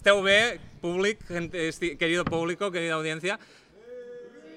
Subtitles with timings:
[0.00, 1.18] Esteu bé, públic,
[1.98, 3.38] querido público, querida audiencia?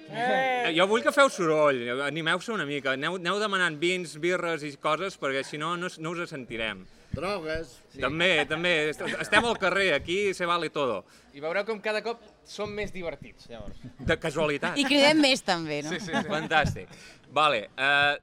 [0.10, 0.72] Eh.
[0.78, 5.18] Jo vull que feu soroll, animeu-se una mica, aneu, aneu demanant vins, birres i coses,
[5.20, 6.86] perquè si no, no, us- no us sentirem.
[7.12, 7.74] Drogues.
[7.92, 8.00] Sí.
[8.00, 11.04] També, també, est- estem al carrer, aquí se vale todo.
[11.36, 13.76] I veureu com cada cop som més divertits, llavors.
[14.00, 14.80] De casualitat.
[14.80, 15.90] I cridem més també, no?
[15.92, 16.24] Sí, sí, sí.
[16.32, 16.88] Fantàstic.
[17.36, 18.16] Vale, uh,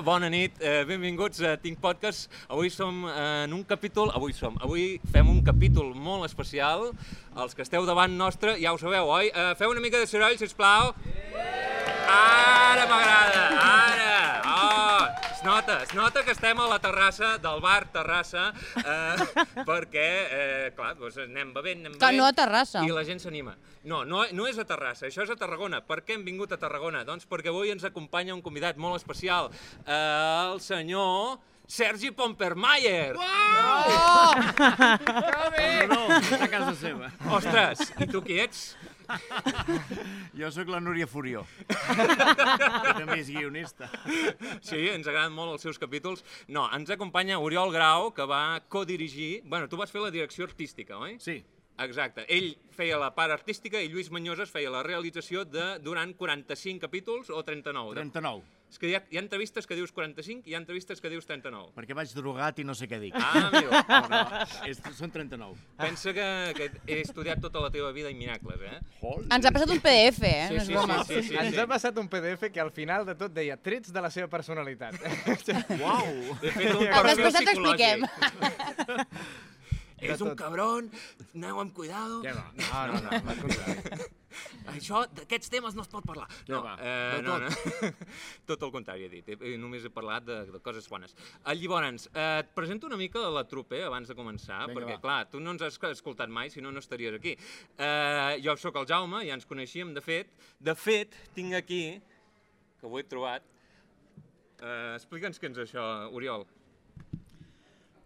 [0.00, 2.30] Bona nit, eh, benvinguts a Tinc Podcast.
[2.48, 6.92] Avui som eh, en un capítol, avui som, avui fem un capítol molt especial.
[7.36, 9.28] Els que esteu davant nostre ja ho sabeu, oi?
[9.28, 10.94] Eh, feu una mica de soroll, sisplau.
[12.08, 14.16] Ara m'agrada, ara!
[14.48, 19.16] Oh, es nota, es nota que estem a la terrassa del bar Terrassa, eh,
[19.66, 22.18] perquè, eh, clar, doncs anem bevent, anem Que bevent...
[22.20, 22.84] no a Terrassa.
[22.86, 23.56] I la gent s'anima.
[23.82, 25.82] No, no, no és a Terrassa, això és a Tarragona.
[25.82, 27.02] Per què hem vingut a Tarragona?
[27.08, 29.50] Doncs perquè avui ens acompanya un convidat molt especial,
[29.82, 33.16] eh, el senyor Sergi Pompermayer.
[33.16, 33.22] No,
[35.90, 36.00] no,
[36.38, 37.10] a casa seva.
[37.34, 38.76] Ostres, i tu qui ets?
[40.38, 43.88] Jo sóc la Núria Furió, que també és guionista.
[44.64, 46.24] Sí, ens agraden molt els seus capítols.
[46.48, 49.42] No, ens acompanya Oriol Grau, que va codirigir...
[49.44, 51.18] Bueno, tu vas fer la direcció artística, oi?
[51.22, 51.42] Sí,
[51.82, 52.26] Exacte.
[52.28, 57.30] Ell feia la part artística i Lluís Manyoses feia la realització de durant 45 capítols
[57.32, 57.96] o 39.
[57.96, 61.02] 39, És que hi ha, hi ha entrevistes que dius 45 i hi ha entrevistes
[61.04, 61.74] que dius 39.
[61.76, 63.18] perquè vaig drogat i no sé què dic.
[63.20, 63.68] Ah, amigo.
[63.92, 64.20] No, no,
[64.64, 65.58] és, són 39.
[65.76, 68.78] Pensa que, que he estudiat tota la teva vida en miracles, eh?
[69.36, 70.46] Ens ha passat un PDF, eh?
[70.48, 71.60] Sí, no és sí, sí, sí, sí, Ens sí.
[71.60, 74.96] ha passat un PDF que al final de tot deia trets de la seva personalitat.
[75.82, 76.38] Uau!
[76.40, 78.08] He fet un perfil expliquem.
[80.02, 80.88] És un cabron,
[81.36, 82.24] aneu amb cuidado.
[82.24, 82.48] Què va?
[82.58, 84.10] No, no, no, al contrari.
[84.72, 86.26] Això, d'aquests temes no es pot parlar.
[86.46, 86.76] Què No, va?
[86.80, 87.48] eh, no, no.
[88.48, 91.14] tot el contrari he dit, he, he, només he parlat de, de coses bones.
[91.44, 95.02] Eh, llavors, eh, et presento una mica la trupe abans de començar, Vinga, perquè, va.
[95.04, 97.36] clar, tu no ens has escoltat mai, si no, no estaries aquí.
[97.78, 100.32] Eh, jo sóc el Jaume, ja ens coneixíem, de fet.
[100.60, 101.84] De fet, tinc aquí,
[102.80, 103.44] que ho he trobat,
[104.62, 105.84] eh, explica'ns què és això,
[106.14, 106.46] Oriol.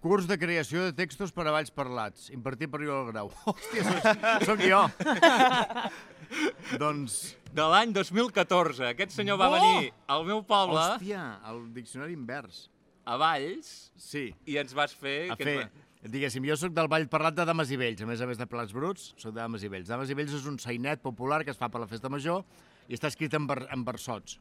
[0.06, 3.30] Curs de creació de textos per a balls parlats, impartit per Oriol Grau.
[3.48, 4.82] Hòstia, soc, soc jo.
[6.82, 9.54] doncs, De l'any 2014, aquest senyor va Oh!
[9.56, 12.66] venir al meu poble, hòstia, el diccionari invers.
[13.06, 15.30] a Valls, Sí, i ens vas fer...
[15.30, 15.60] a fer...
[15.62, 18.26] ens va- Diguéssim, jo sóc del ball parlat de Dames i Vells, a més a
[18.28, 19.88] més de Plats Bruts, sóc de Dames i Vells.
[19.88, 22.44] Dames i Vells és un sainet popular que es fa per la festa major
[22.86, 24.36] i està escrit en, ver, en versots,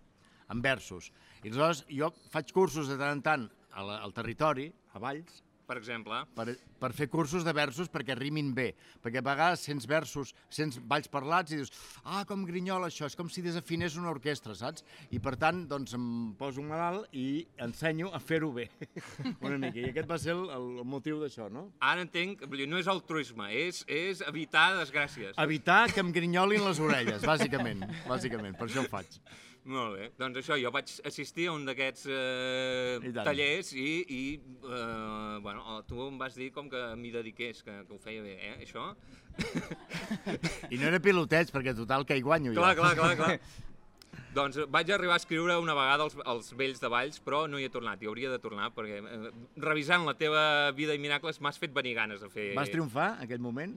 [0.54, 1.08] en versos.
[1.42, 5.42] I aleshores jo faig cursos de tant en tant a la, al territori, a Valls,
[5.66, 8.68] Per exemple, per, per fer cursos de versos perquè rimin bé.
[9.02, 13.18] Perquè a vegades sents versos, sents balls parlats i dius ah, com grinyola això, és
[13.18, 14.86] com si desafinés una orquestra, saps?
[15.10, 16.06] I per tant, doncs em
[16.38, 18.68] poso malalt i ensenyo a fer-ho bé,
[19.46, 19.82] una mica.
[19.82, 21.68] I aquest va ser el, el motiu d'això, no?
[21.86, 25.34] ara entenc, no és altruisme, és, és evitar desgràcies.
[25.42, 27.84] Evitar que em grinyolin les orelles, bàsicament.
[28.06, 29.20] Bàsicament, per això ho faig.
[29.66, 34.20] Molt bé, doncs això, jo vaig assistir a un d'aquests eh, I tallers i, i
[34.38, 38.36] eh, bueno, tu em vas dir com que m'hi dediqués, que, que ho feia bé,
[38.38, 38.92] eh, això?
[40.70, 42.60] I no era piloteig, perquè total que hi guanyo jo.
[42.62, 43.40] Clar, clar, clar, clar.
[44.36, 47.68] Doncs vaig arribar a escriure una vegada els, els vells de Valls, però no hi
[47.68, 49.32] he tornat, hi hauria de tornar, perquè eh,
[49.64, 52.50] revisant la teva vida i miracles m'has fet venir ganes de fer...
[52.58, 53.76] Vas triomfar, en aquell moment?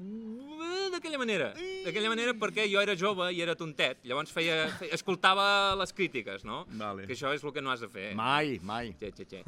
[0.59, 1.51] Eh, D'aquella manera,
[1.85, 6.43] d'aquella manera perquè jo era jove i era tontet, llavors feia, feia escoltava les crítiques,
[6.49, 6.63] no?
[6.81, 7.05] Vale.
[7.07, 8.09] Que això és el que no has de fer.
[8.19, 8.95] Mai, mai.
[8.99, 9.43] Xe, xe, xe.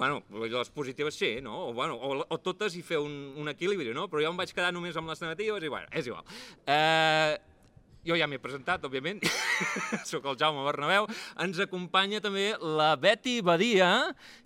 [0.00, 1.68] bueno, les positives sí, no?
[1.68, 4.08] O, bueno, o, o totes i fer un, un equilibri, no?
[4.10, 6.24] Però jo em vaig quedar només amb les negatives i, bueno, és igual.
[6.66, 7.36] Eh,
[8.06, 9.22] jo ja m'he presentat, òbviament,
[10.10, 11.08] sóc el Jaume Bernabéu.
[11.44, 13.90] Ens acompanya també la Betty Badia,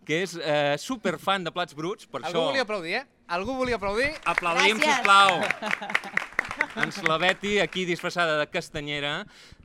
[0.06, 2.46] que és eh, superfan de Plats Bruts, per Algú això...
[2.50, 3.06] volia aplaudir, eh?
[3.32, 4.10] Algú volia aplaudir?
[4.28, 4.98] Aplaudim, Gràcies.
[4.98, 5.40] sisplau.
[6.82, 9.22] Ens la Betty aquí disfressada de castanyera,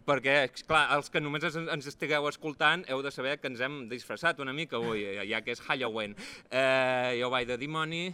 [0.07, 0.38] perquè,
[0.68, 4.40] clar, els que només ens, ens estigueu escoltant heu de saber que ens hem disfressat
[4.44, 6.16] una mica avui, ja que és Halloween.
[6.48, 8.06] Eh, jo vaig de dimoni,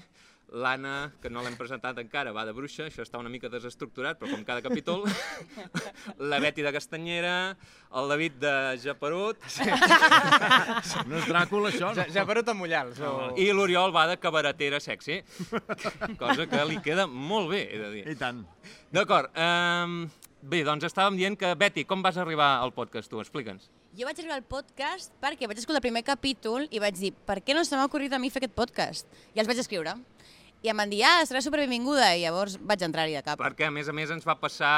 [0.53, 4.29] L'Anna, que no l'hem presentat encara, va de bruixa, això està una mica desestructurat, però
[4.35, 5.01] com cada capítol.
[6.31, 7.33] la Beti de Castanyera,
[7.97, 8.53] el David de
[8.83, 9.41] Japerut,
[11.09, 11.93] No és Dràcula, això?
[11.97, 13.01] Ja, ja per a Mullals.
[13.01, 13.33] O...
[13.41, 15.21] i l'Oriol va de cabaretera sexy,
[16.21, 18.03] cosa que li queda molt bé, he de dir.
[18.13, 18.43] I tant.
[18.93, 20.03] D'acord, um,
[20.41, 23.23] bé, doncs estàvem dient que, Beti, com vas arribar al podcast, tu?
[23.23, 23.71] Explica'ns.
[23.93, 27.39] Jo vaig arribar al podcast perquè vaig escoltar el primer capítol i vaig dir, per
[27.45, 29.05] què no se m'ha ocorrit a mi fer aquest podcast?
[29.35, 29.93] I els vaig escriure.
[30.63, 33.37] I em van dir, ah, serà superbenvinguda, i llavors vaig entrar-hi de cap.
[33.41, 34.71] Perquè, a més a més, ens va passar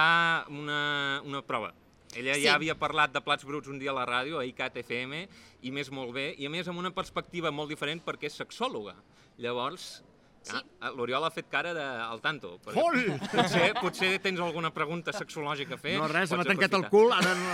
[0.50, 1.72] una, una prova.
[2.16, 2.42] Ella Sí.
[2.48, 5.28] ja havia parlat de plats bruts un dia a la ràdio, a ICAT FM,
[5.62, 8.96] i més molt bé, i a més amb una perspectiva molt diferent perquè és sexòloga.
[9.38, 10.02] Llavors,
[10.46, 10.60] Sí.
[10.80, 12.52] ah, l'Oriol ha fet cara de, al tanto.
[12.68, 13.00] Fol!
[13.32, 15.96] Potser, potser tens alguna pregunta sexològica a fer.
[15.98, 17.48] No, res, se m'ha tancat el cul, ara no...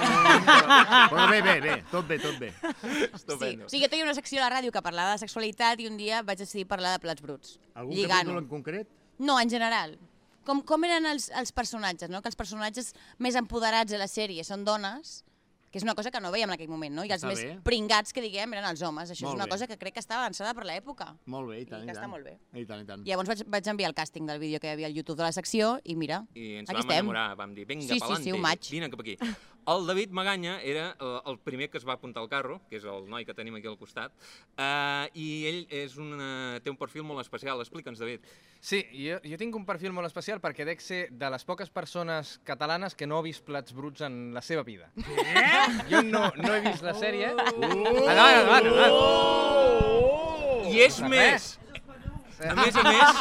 [1.14, 2.52] Però bé, bé, bé, tot bé, tot bé.
[2.82, 3.08] Sí.
[3.08, 3.70] Estupendo.
[3.70, 5.96] O sigui, jo tenia una secció a la ràdio que parlava de sexualitat i un
[6.02, 7.56] dia vaig decidir parlar de plats bruts.
[7.80, 8.36] Algun lligant-ho.
[8.36, 8.92] capítol en concret?
[9.24, 9.96] No, en general.
[10.44, 12.20] Com, com eren els, els personatges, no?
[12.20, 12.92] Que els personatges
[13.22, 15.22] més empoderats de la sèrie són dones,
[15.72, 17.06] que és una cosa que no veiem en aquell moment, no?
[17.06, 17.58] I els Està més bé.
[17.64, 19.10] pringats, que diguem, eren els homes.
[19.10, 19.52] Això Molt és una bé.
[19.56, 21.16] cosa que crec que està avançada per l'època.
[21.26, 22.04] Molt bé, i tant, I i, que tant.
[22.04, 22.38] està molt bé.
[22.54, 23.06] I tant, i tant.
[23.08, 25.24] I llavors vaig, vaig enviar el càsting del vídeo que hi havia al YouTube de
[25.24, 26.98] la secció i mira, I ens aquí vam estem.
[27.00, 28.70] enamorar, vam dir, vinga, Sí, sí, sí, pa'lante, un maig.
[28.70, 29.18] vine cap aquí.
[29.72, 32.86] El David Maganya era eh, el primer que es va apuntar al carro, que és
[32.90, 34.12] el noi que tenim aquí al costat,
[34.58, 37.62] eh, i ell és una, té un perfil molt especial.
[37.64, 38.26] Explica'ns, David.
[38.60, 42.40] Sí, jo, jo tinc un perfil molt especial perquè dec ser de les poques persones
[42.48, 44.92] catalanes que no ha vist plats bruts en la seva vida.
[44.98, 45.86] Eh?
[45.92, 47.32] Jo no, no he vist la sèrie.
[47.32, 47.64] Uh!
[47.64, 48.96] Endavant, endavant, endavant.
[50.72, 51.52] I és de més!
[52.42, 53.20] A més a més,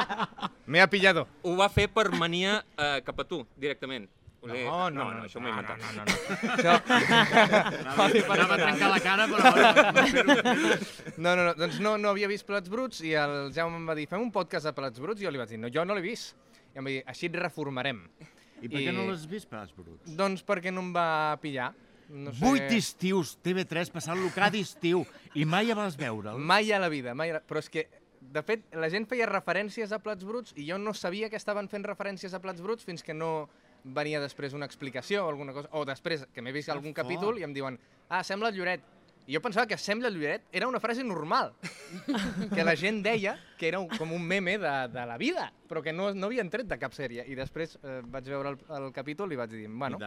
[0.70, 1.22] Me ha pillado.
[1.42, 4.04] ho va fer per mania eh, cap a tu, directament.
[4.40, 5.78] Dir, No, no, no, això m'ho he no, inventat.
[5.84, 6.12] no, no, no.
[6.54, 6.72] Això...
[8.32, 9.44] Anava a trencar la cara, però...
[11.20, 13.96] No, no, no, doncs no, no havia vist Plats Bruts i el Jaume em va
[13.98, 15.96] dir, fem un podcast de Plats Bruts i jo li vaig dir, no, jo no
[15.98, 16.32] l'he vist.
[16.72, 18.00] I em va dir, així et reformarem.
[18.60, 20.16] I per què no l'has vist, Plats Bruts?
[20.16, 21.06] Doncs perquè no em va
[21.42, 21.70] pillar.
[22.10, 22.40] No sé...
[22.42, 25.04] Vuit estius, TV3, passant-lo cada estiu,
[25.38, 26.40] i mai vas veure'l.
[26.40, 27.42] Mai a la vida, mai a la...
[27.46, 27.86] Però és que,
[28.20, 31.68] de fet, la gent feia referències a Plats Bruts i jo no sabia que estaven
[31.70, 33.48] fent referències a Plats Bruts fins que no
[33.84, 35.70] venia després una explicació o alguna cosa.
[35.72, 37.78] O després, que m'he vist algun capítol i em diuen,
[38.08, 38.86] ah, sembla el Lloret.
[39.30, 41.52] I jo pensava que sembla el Lloret era una frase normal,
[42.54, 45.92] que la gent deia que era com un meme de, de la vida, però que
[45.92, 47.26] no, no havien tret de cap sèrie.
[47.28, 50.00] I després eh, vaig veure el, el capítol i vaig dir, bueno,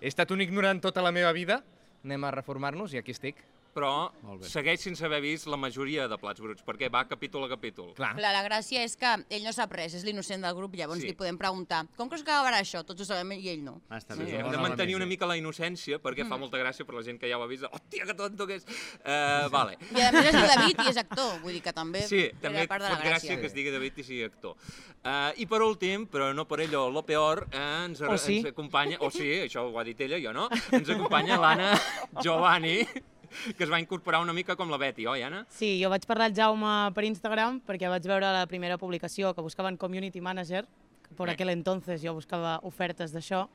[0.00, 1.60] he estat un ignorant tota la meva vida,
[2.02, 3.38] anem a reformar-nos i aquí estic.
[3.70, 4.10] Però
[4.42, 7.92] segueix sense haver vist la majoria de plats bruts, perquè va capítol a capítol.
[7.94, 8.16] Clar.
[8.16, 11.06] Clar, la gràcia és que ell no sap res, és l'innocent del grup, llavors Sí.
[11.06, 12.82] li podem preguntar com creus que acabarà això?
[12.84, 13.80] Tots ho sabem i ell no.
[13.88, 14.40] Ah, està Sí, bé.
[14.40, 17.28] hem de mantenir una mica la innocència, perquè fa molta gràcia per la gent que
[17.30, 17.62] ja ho ha vist.
[17.70, 18.64] Hòstia, que tonto que és!
[19.04, 19.78] Uh, vale.
[19.96, 22.66] I a més es diu David i és actor, vull dir que també Sí, també
[22.66, 23.40] part de la gràcia gràcia.
[23.40, 24.56] que es digui David i sigui actor.
[25.04, 28.38] Uh, I per últim, però no per ello lo peor, uh, ens, O sí.
[28.38, 28.98] ens acompanya...
[29.00, 30.48] O sí, això ho ha dit ella, jo no.
[30.72, 31.78] Ens acompanya l'Anna
[32.20, 32.82] Giovanni,
[33.56, 35.44] que es va incorporar una mica com la Betty, oi, Anna?
[35.52, 39.44] Sí, jo vaig parlar al Jaume per Instagram perquè vaig veure la primera publicació que
[39.44, 40.66] buscaven Community Manager,
[41.06, 41.36] que per Bé.
[41.36, 43.46] aquell entonces jo buscava ofertes d'això,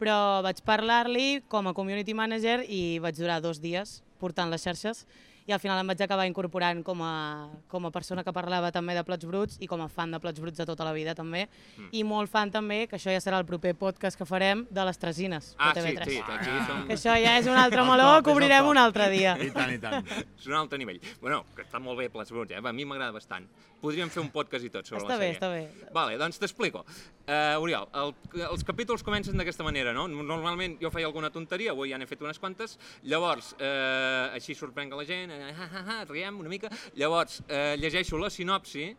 [0.00, 5.04] però vaig parlar-li com a Community Manager i vaig durar dos dies portant les xarxes
[5.46, 8.94] i al final em vaig acabar incorporant com a, com a persona que parlava també
[8.96, 11.48] de Plats Bruts i com a fan de Plats Bruts de tota la vida també
[11.76, 11.88] Mm.
[11.92, 14.98] i molt fan també, que això ja serà el proper podcast que farem, de les
[14.98, 16.04] Tresines Ah, de sí, TV3.
[16.10, 16.86] sí, aquí som...
[16.86, 19.36] Que això ja és un altre El meló, que obrirem un altre dia.
[19.42, 20.06] I tant, i tant.
[20.38, 21.00] És un altre nivell.
[21.20, 22.60] Bueno, que està molt bé Plats Bruts, eh?
[22.64, 23.46] A mi m'agrada bastant.
[23.84, 25.36] Podríem fer un podcast i tot sobre Està la bé, sèrie.
[25.36, 25.90] està bé.
[25.92, 26.84] Vale, doncs t'explico.
[27.26, 28.14] Uh, Oriol, el,
[28.50, 30.06] els capítols comencen d'aquesta manera, no?
[30.08, 34.92] Normalment jo feia alguna tonteria, avui ja n'he fet unes quantes, llavors uh, així sorprenc
[34.92, 38.92] a la gent, ha, ha, ha, riem una mica, llavors uh, llegeixo la sinopsi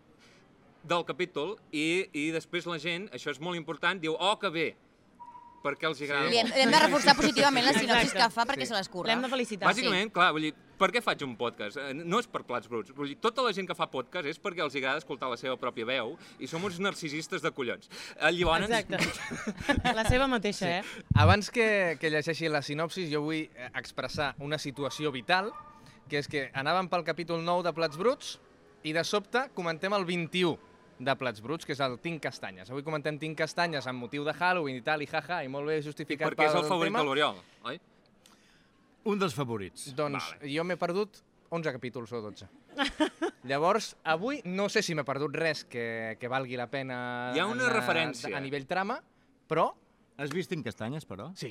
[0.85, 4.67] del capítol i, i després la gent, això és molt important, diu, oh, que bé,
[5.65, 6.59] perquè els agrada Li hem, molt.
[6.61, 8.21] hem de reforçar positivament les sinopsis Exacte.
[8.21, 8.69] que fa perquè Sí.
[8.69, 9.09] se les curra.
[9.09, 9.71] L'hem de felicitar.
[9.71, 11.79] Bàsicament, clar, vull dir, per què faig un podcast?
[11.81, 12.93] Eh, No és per plats bruts.
[12.93, 15.57] Vull dir, tota la gent que fa podcast és perquè els agrada escoltar la seva
[15.57, 17.89] pròpia veu i som uns narcisistes de collons.
[18.19, 18.99] Eh, Llavors, Exacte.
[19.95, 20.83] La seva mateixa, eh?
[21.15, 25.49] Abans que, que llegeixi la sinopsis, jo vull eh, expressar una situació vital,
[26.09, 28.35] que és que anàvem pel capítol 9 de Plats Bruts
[28.85, 30.57] i de sobte comentem el 21
[30.99, 32.69] de Plats Bruts, que és el Tinc Castanyes.
[32.71, 35.81] Avui comentem Tinc Castanyes amb motiu de Halloween i tal, i jaja, i molt bé
[35.83, 37.01] justificat perquè és el pel favorit tema.
[37.01, 37.79] de l'Oriol, oi?
[39.11, 39.89] Un dels favorits.
[39.97, 40.53] Doncs Vale.
[40.53, 41.19] jo m'he perdut
[41.53, 42.47] 11 capítols o 12.
[43.49, 46.97] Llavors, avui no sé si m'he perdut res que, que valgui la pena
[47.35, 48.31] Hi ha una en, referència.
[48.35, 48.97] a nivell trama,
[49.47, 49.67] però
[50.17, 51.27] Has vist en castanyes, però?
[51.35, 51.49] Sí,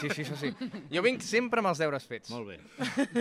[0.00, 0.48] sí, sí, això sí.
[0.90, 2.32] Jo vinc sempre amb els deures fets.
[2.34, 2.56] Molt bé.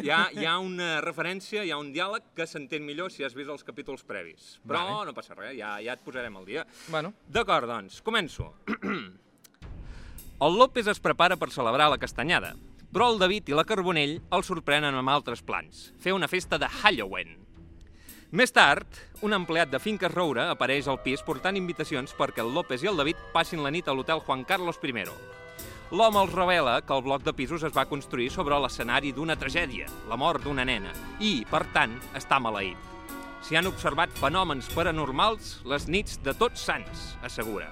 [0.01, 3.35] Hi ha, hi ha una referència, hi ha un diàleg que s'entén millor si has
[3.37, 4.55] vist els capítols previs.
[4.65, 5.11] Però Vale.
[5.11, 6.65] no passa res, ja, ja et posarem al dia.
[6.89, 8.49] Bueno, D'acord, doncs, començo.
[10.41, 12.55] El López es prepara per celebrar la castanyada,
[12.89, 16.65] però el David i la Carbonell el sorprenen amb altres plans, fer una festa de
[16.81, 17.35] Halloween.
[18.31, 18.87] Més tard,
[19.27, 22.95] un empleat de Finques Roure apareix al pis portant invitacions perquè el López i el
[22.95, 25.03] David passin la nit a l'hotel Juan Carlos I.
[25.91, 29.89] L'home els revela que el bloc de pisos es va construir sobre l'escenari d'una tragèdia,
[30.07, 32.77] la mort d'una nena, i, per tant, està maleït.
[33.43, 37.67] S'hi han observat fenòmens paranormals les nits de tots sants, assegura.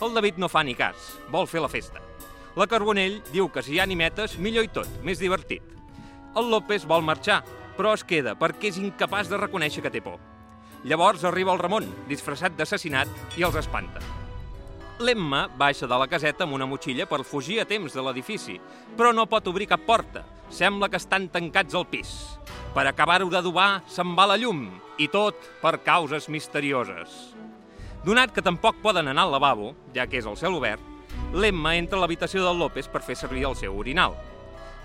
[0.00, 2.00] El David no fa ni cas, vol fer la festa.
[2.56, 5.60] La Carbonell diu que si hi ha animetes, millor i tot, més divertit.
[6.32, 7.42] El López vol marxar,
[7.76, 10.18] però es queda perquè és incapaç de reconèixer que té por.
[10.86, 14.02] Llavors arriba el Ramon, disfressat d'assassinat, i els espanta.
[14.98, 18.56] L'Emma baixa de la caseta amb una motxilla per fugir a temps de l'edifici,
[18.96, 20.22] però no pot obrir cap porta.
[20.48, 22.12] Sembla que estan tancats al pis.
[22.72, 27.34] Per acabar-ho d'adobar, se'n va la llum, i tot per causes misterioses.
[28.06, 30.80] Donat que tampoc poden anar al lavabo, ja que és el cel obert,
[31.34, 34.16] l'Emma entra a l'habitació del López per fer servir el seu orinal.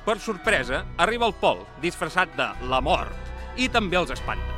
[0.05, 3.13] Per sorpresa, arriba el Pol, disfressat de la mort,
[3.55, 4.57] i també els espanta.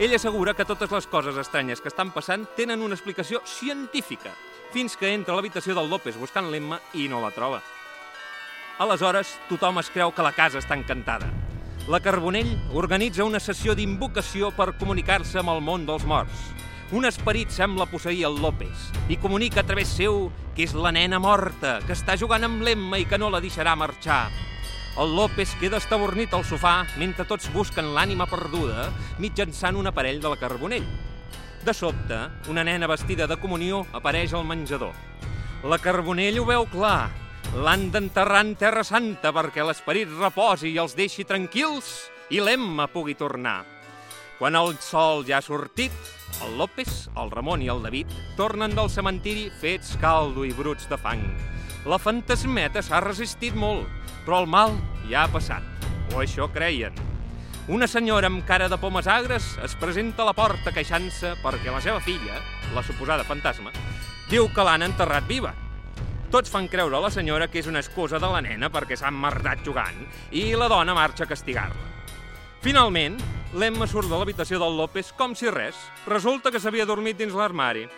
[0.00, 4.32] Ell assegura que totes les coses estranyes que estan passant tenen una explicació científica,
[4.72, 7.60] fins que entra a l'habitació del López buscant l'Emma i no la troba.
[8.80, 11.28] Aleshores, tothom es creu que la casa està encantada.
[11.92, 16.48] La Carbonell organitza una sessió d'invocació per comunicar-se amb el món dels morts.
[16.96, 21.20] Un esperit sembla posseir el López i comunica a través seu que és la nena
[21.20, 24.30] morta, que està jugant amb l'Emma i que no la deixarà marxar.
[25.00, 28.90] El López queda estabornit al sofà mentre tots busquen l'ànima perduda
[29.24, 30.84] mitjançant un aparell de la Carbonell.
[31.64, 32.18] De sobte,
[32.52, 34.92] una nena vestida de comunió apareix al menjador.
[35.64, 37.08] La Carbonell ho veu clar.
[37.56, 43.16] L'han d'enterrar en Terra Santa perquè l'esperit reposi i els deixi tranquils i l'Emma pugui
[43.16, 43.62] tornar.
[44.36, 45.94] Quan el sol ja ha sortit,
[46.44, 51.00] el López, el Ramon i el David tornen del cementiri fets caldo i bruts de
[51.00, 51.24] fang.
[51.82, 53.88] La fantasmeta s'ha resistit molt,
[54.22, 54.76] però el mal
[55.10, 55.64] ja ha passat.
[56.14, 56.94] O això creien.
[57.72, 61.80] Una senyora amb cara de pomes agres es presenta a la porta queixant-se perquè la
[61.82, 62.38] seva filla,
[62.74, 63.72] la suposada fantasma,
[64.30, 65.50] diu que l'han enterrat viva.
[66.30, 69.10] Tots fan creure a la senyora que és una excusa de la nena perquè s'ha
[69.10, 71.88] emmerdat jugant i la dona marxa a castigar-la.
[72.62, 73.18] Finalment,
[73.58, 75.74] l'Emma surt de l'habitació del López com si res.
[76.06, 77.88] Resulta que s'havia dormit dins l'armari.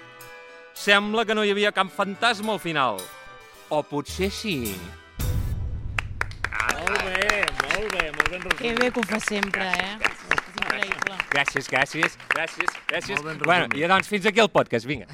[0.73, 2.99] Sembla que no hi havia cap fantasma al final.
[3.71, 4.75] O potser sí.
[6.75, 8.59] Molt bé, molt bé, molt ben resumit.
[8.61, 9.97] Que bé que ho fa sempre, eh?
[10.05, 11.17] És increïble.
[11.35, 13.17] Gràcies, gràcies, gràcies, gràcies.
[13.19, 13.81] Molt ben Bueno, resumit.
[13.85, 15.07] i doncs fins aquí el podcast, vinga.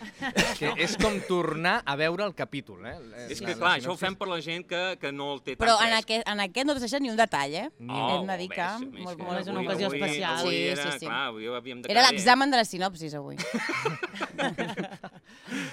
[0.58, 2.96] que és com tornar a veure el capítol, eh?
[3.30, 5.54] És que, la clar, això ho fem per la gent que, que no el té
[5.56, 6.02] tan Però en fresc.
[6.04, 7.68] aquest, en aquest no t'has deixat ni un detall, eh?
[7.88, 8.68] Oh, Hem de dir que...
[8.98, 10.38] molt, molt, és una avui- ocasió avui- especial.
[10.42, 11.06] Avui Sí, era, sí, sí.
[11.06, 13.36] clar, avui havíem de Era l'examen de la sinopsis, avui.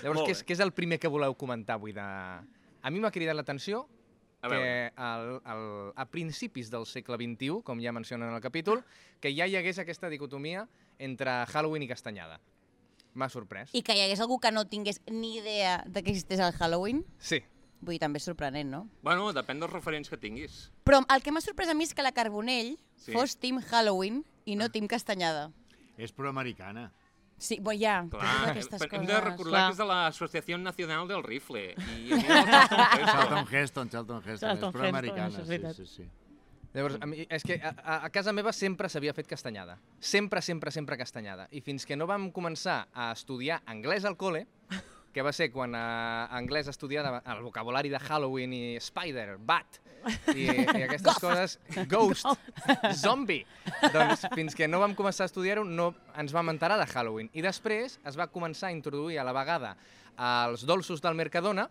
[0.04, 1.94] Llavors, què és, què és el primer que voleu comentar avui?
[1.96, 2.02] De...
[2.02, 3.88] A mi m'ha cridat l'atenció
[4.42, 5.64] que al, al,
[6.00, 8.86] a principis del segle XXI, com ja mencionen en el capítol,
[9.20, 12.40] que ja hi hagués aquesta dicotomia entre Halloween i Castanyada.
[13.20, 13.74] M'ha sorprès.
[13.76, 17.04] I que hi hagués algú que no tingués ni idea de que existeix el Halloween,
[17.20, 17.42] Sí.
[17.82, 18.88] vull dir, també és sorprenent, no?
[19.04, 20.70] Bueno, depèn dels referents que tinguis.
[20.86, 23.12] Però el que m'ha sorprès a mi és que la Carbonell Sí.
[23.12, 25.52] fos Team Halloween i no Team Castanyada.
[25.98, 26.94] És proamericana.
[27.40, 29.08] Sí, bo, ja, Clar, aquestes hem coses.
[29.08, 29.66] de recordar Clar.
[29.70, 31.70] que és de l'Associació Nacional del Rifle.
[31.80, 32.10] I
[33.12, 33.90] Charlton Heston.
[33.90, 36.10] Charlton Heston, Charlton és proamericana, sí, sí, sí.
[36.74, 39.80] Llavors, a mi, és que a, a- a casa meva sempre s'havia fet castanyada.
[40.00, 41.48] Sempre, sempre, sempre castanyada.
[41.50, 44.44] I fins que no vam començar a estudiar anglès al col·le,
[45.14, 49.80] que va ser quan a anglès estudiava el vocabulari de Halloween i Spider, Bat,
[50.36, 51.58] i, i aquestes coses,
[51.90, 52.28] Ghost,
[53.04, 53.46] Zombie.
[53.94, 57.32] Doncs fins que no vam començar a estudiar-ho no ens vam enterar de Halloween.
[57.34, 59.76] I després es va començar a introduir a la vegada
[60.20, 61.70] els dolços del Mercadona,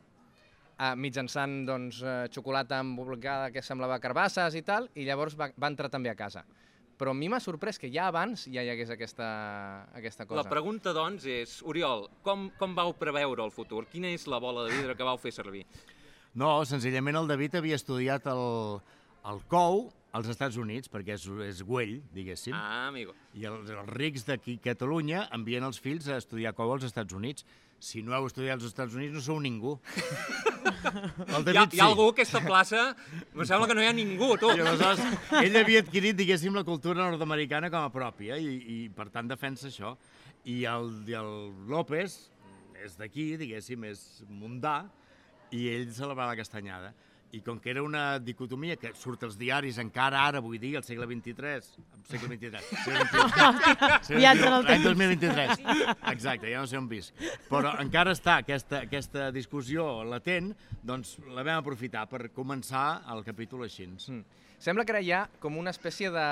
[0.78, 5.71] eh, mitjançant doncs, eh, xocolata embolcada que semblava carbasses i tal, i llavors va, va
[5.71, 6.45] entrar també a casa.
[6.98, 9.26] Però a mi m'ha sorprès que ja abans ja hi hagués aquesta,
[9.94, 10.42] aquesta cosa.
[10.42, 13.84] La pregunta, doncs, és, Oriol, com, com vau preveure el futur?
[13.86, 15.62] Quina és la bola de vidre que vau fer servir?
[16.34, 18.42] No, senzillament el David havia estudiat el,
[19.30, 19.86] el COU
[20.18, 23.14] als Estats Units, perquè és, és güell, diguéssim, Ah, amigo.
[23.38, 27.46] i els, els rics d'aquí Catalunya envien els fills a estudiar COU als Estats Units.
[27.78, 29.76] Si no heu estudiat als Estats Units no sou ningú.
[31.37, 31.76] El David Hi ha, sí.
[31.78, 32.80] hi ha algú a aquesta plaça?
[33.35, 34.50] Em sembla que no hi ha ningú, tu.
[34.50, 35.02] I aleshores
[35.42, 39.68] ell havia adquirit, diguéssim, la cultura nord-americana com a pròpia i, i per tant defensa
[39.70, 39.94] això.
[40.49, 41.32] I el, i el
[41.70, 42.18] López
[42.82, 44.80] és d'aquí, diguéssim, és mundà,
[45.54, 46.92] i ell celebrava la castanyada.
[47.37, 50.85] I com que era una dicotomia que surt als diaris encara ara, vull dir, al
[50.87, 54.87] segle XXIII, segle XXIII, segle XXIII, Viatge en el l'any temps.
[54.88, 55.61] 2023,
[56.14, 57.20] exacte, ja no sé on visc.
[57.50, 63.68] Però encara està aquesta, aquesta discussió latent, doncs la vam aprofitar per començar el capítol
[63.68, 63.90] així.
[63.92, 64.25] Mm.
[64.58, 66.28] Sembla que ara hi ha com una espècie de,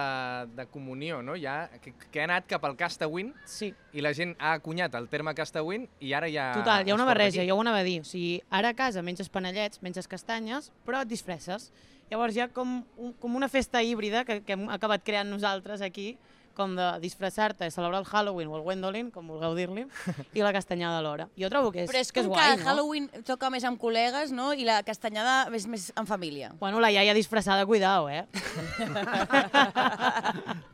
[0.58, 1.36] de comunió, no?
[1.38, 5.06] Ja, que, que ha anat cap al Castawin Sí, i la gent ha acunyat el
[5.12, 6.48] terme Castawin i ara ja...
[6.58, 7.50] total, hi ha una barreja, aquí.
[7.50, 8.00] jo ho anava a dir.
[8.02, 11.70] O sigui, ara a casa menges panellets, menges castanyes, però et disfresses.
[12.10, 15.82] Llavors hi ha com, un, com una festa híbrida que, que hem acabat creant nosaltres
[15.82, 16.16] aquí,
[16.56, 19.84] com de disfressar-te, celebrar el Halloween o el Gwendolyn, com vulgueu dir-li,
[20.34, 21.28] i la castanyada alhora.
[21.38, 22.68] Jo trobo que és, Però és que és guai, que no?
[22.70, 24.46] Halloween toca més amb col·legues, no?
[24.56, 26.52] I la castanyada és més en família.
[26.60, 28.24] Bueno, la iaia disfressada, cuidao, eh?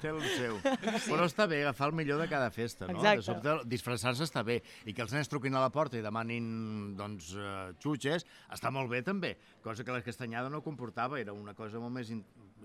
[0.02, 0.54] Té el seu.
[0.62, 2.98] Però està bé agafar el millor de cada festa, no?
[2.98, 3.20] Exacte.
[3.20, 4.56] De sobte, disfressar-se està bé.
[4.86, 6.44] I que els nens truquin a la porta i demanin,
[6.98, 9.30] doncs, uh, xutxes, està molt bé també.
[9.64, 12.22] Cosa que la castanyada no comportava, era una cosa molt més in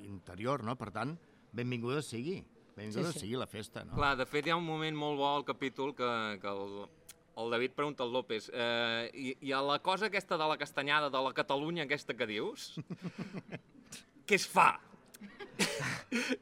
[0.08, 0.76] interior, no?
[0.78, 1.18] Per tant,
[1.58, 2.44] benvinguda sigui.
[2.78, 3.26] Benvinguda Sí, sí.
[3.26, 3.96] sigui la festa, no?
[3.98, 6.10] Clar, de fet hi ha un moment molt bo al capítol que,
[6.42, 6.84] que el,
[7.42, 11.10] el David pregunta al López eh, i, i a la cosa aquesta de la castanyada,
[11.10, 12.76] de la Catalunya aquesta que dius,
[14.30, 14.76] què es fa?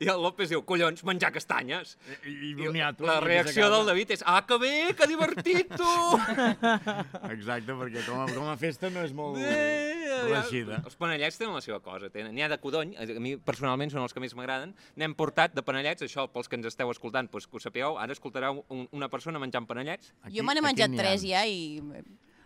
[0.02, 1.94] I el López diu, collons, menjar castanyes.
[2.28, 5.94] I, i I boniato, la reacció del David és, ah, que bé, que divertit, tu!
[7.36, 10.82] Exacte, perquè com a, com a festa no és molt Eh, reeixida.
[10.86, 12.10] Els panellets tenen la seva cosa.
[12.14, 14.74] N'hi ha de codony, a mi personalment són els que més m'agraden.
[14.96, 18.14] N'hem portat de panellets, això pels que ens esteu escoltant, doncs que ho sapigueu, ara
[18.16, 20.14] escoltareu un, una persona menjant panellets.
[20.24, 21.82] Aquí- jo me n'he menjat tres ja i...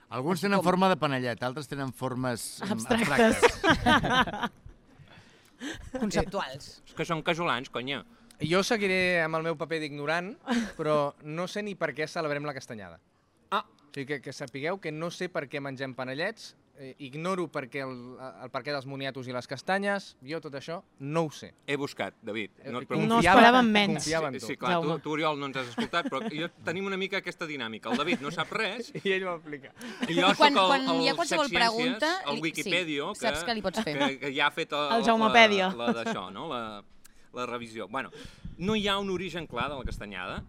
[0.09, 4.49] Alguns tenen forma de panellet, altres tenen formes mm, Abstractes.
[5.99, 6.69] conceptuals.
[6.87, 8.03] És que són casolans, conya.
[8.39, 10.31] Jo seguiré amb el meu paper d'ignorant,
[10.77, 12.99] però no sé ni per què celebrem la castanyada.
[13.51, 17.49] Ah, O sigui, que, que sapigueu que no sé per què mengem panellets, eh, ignoro
[17.51, 17.91] per què el,
[18.45, 21.49] el per què dels moniatos i les castanyes, jo tot això no ho sé.
[21.67, 22.51] he buscat, David.
[22.71, 22.99] No et Eh.
[23.05, 24.05] No esperàvem menys.
[24.05, 24.45] Confiava en Sí, tu.
[24.47, 27.45] sí, clar, tu, tu, Oriol, no ens has escoltat, però jo tenim una mica aquesta
[27.45, 27.91] dinàmica.
[27.91, 29.73] El David no sap res, I ell m'ho explica.
[30.07, 33.53] i jo Quan- el, quan el hi ha qualsevol pregunta, el Wikipedia, sí, saps que
[33.59, 33.97] li pots fer.
[33.99, 35.73] Que, que ja ha fet el, El Jaumepèdia.
[35.75, 36.47] la, la d'això, no?
[36.47, 36.63] La,
[37.33, 37.87] la revisió.
[37.87, 38.09] Bueno,
[38.57, 40.39] no hi ha un origen clar de la castanyada,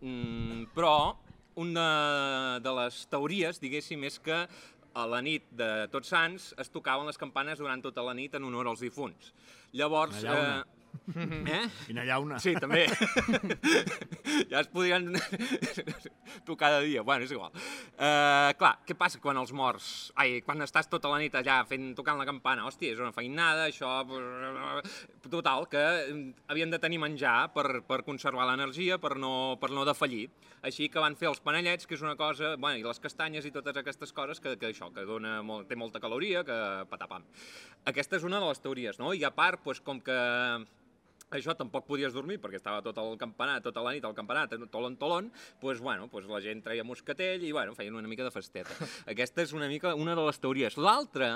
[0.00, 1.16] mm, però
[1.60, 4.46] una de les teories, diguéssim, és que
[4.94, 8.46] a la nit de Tots Sants es tocaven les campanes durant tota la nit en
[8.48, 9.32] honor als difunts.
[9.72, 10.22] Llavors...
[10.24, 10.60] Eh,
[11.16, 11.62] eh?
[11.88, 12.38] I una llauna.
[12.42, 12.86] Sí, també.
[14.50, 15.10] ja es podrien
[16.48, 17.02] tocar de dia.
[17.02, 17.54] Bueno, és igual.
[17.96, 20.10] Uh, clar, què passa quan els morts...
[20.20, 22.66] Ai, quan estàs tota la nit allà fent, tocant la campana?
[22.68, 24.02] Hòstia, és una feinada, això...
[25.30, 25.82] Total, que
[26.50, 30.28] havien de tenir menjar per, per conservar l'energia, per, no, per no defallir.
[30.66, 32.54] Així que van fer els panellets, que és una cosa...
[32.60, 35.78] Bueno, i les castanyes i totes aquestes coses que, que això, que dona molt, té
[35.78, 36.58] molta caloria, que
[36.90, 37.24] patapam.
[37.88, 39.14] Aquesta és una de les teories, no?
[39.16, 40.18] I a part, doncs, com que
[41.30, 44.96] això tampoc podies dormir perquè estava tot el campanat, tota la nit al campanat, tolon,
[45.00, 45.30] tolon,
[45.62, 48.74] doncs, bueno, doncs la gent treia moscatell i, bueno, feien una mica de festeta.
[49.12, 50.78] Aquesta és una mica una de les teories.
[50.80, 51.32] L'altra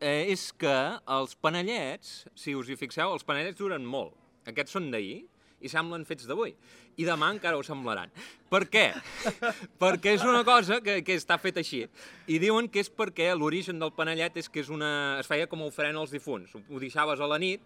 [0.00, 0.76] eh, és que
[1.16, 4.16] els panellets, si us hi fixeu, els panellets duren molt.
[4.50, 5.22] Aquests són d'ahir
[5.62, 6.52] i semblen fets d'avui.
[7.00, 8.10] I demà encara ho semblaran.
[8.52, 8.88] Per què?
[9.82, 11.84] perquè és una cosa que, que està feta així.
[12.28, 14.90] I diuen que és perquè l'origen del panellet és que és una...
[15.22, 16.52] es feia com a ofrena als difunts.
[16.58, 17.64] Ho deixaves a la nit,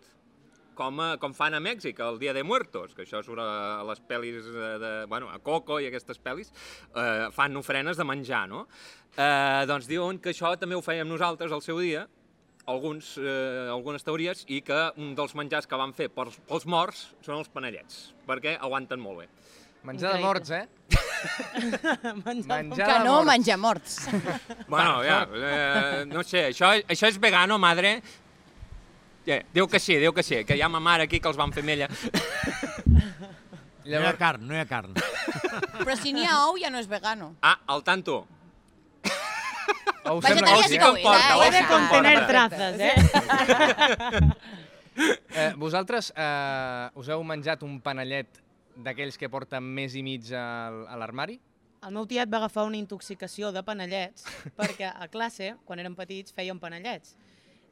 [0.76, 3.84] com, a, com fan a Mèxic, el Dia de Muertos, que això surt a, a
[3.88, 6.52] les pel·lis de, de, bueno, a Coco i aquestes pel·lis,
[6.92, 8.66] eh, fan ofrenes de menjar, no?
[9.16, 12.04] Eh, doncs diuen que això també ho fèiem nosaltres al seu dia,
[12.66, 17.06] alguns, eh, algunes teories, i que un dels menjars que van fer pels, pels morts
[17.24, 19.28] són els panellets, perquè aguanten molt bé.
[19.86, 20.64] Menjar de morts, eh?
[22.26, 23.26] Menjar Menjar Que de no morts.
[23.30, 23.96] menjar morts.
[24.68, 28.00] Bueno, ja, eh, no sé, això, això és vegano, madre?
[29.26, 31.36] Yeah, diu que sí, diu que sí, que hi ha ma mare aquí que els
[31.38, 31.88] van fer mella.
[33.86, 34.94] No hi ha carn, no hi ha carn.
[35.82, 37.32] Però si n'hi ha ou ja no és vegano.
[37.42, 38.24] Ah, al tanto.
[40.06, 41.34] Ou sembla sí que que ho com és, porta, eh?
[41.34, 42.26] o Puede sí que em porta.
[42.26, 42.94] trazas, eh?
[45.36, 48.38] Eh, vosaltres eh, us heu menjat un panellet
[48.80, 51.36] d'aquells que porten més i mig al, a l'armari?
[51.84, 54.24] El meu tiet va agafar una intoxicació de panellets
[54.56, 57.12] perquè a classe, quan érem petits, fèiem panellets.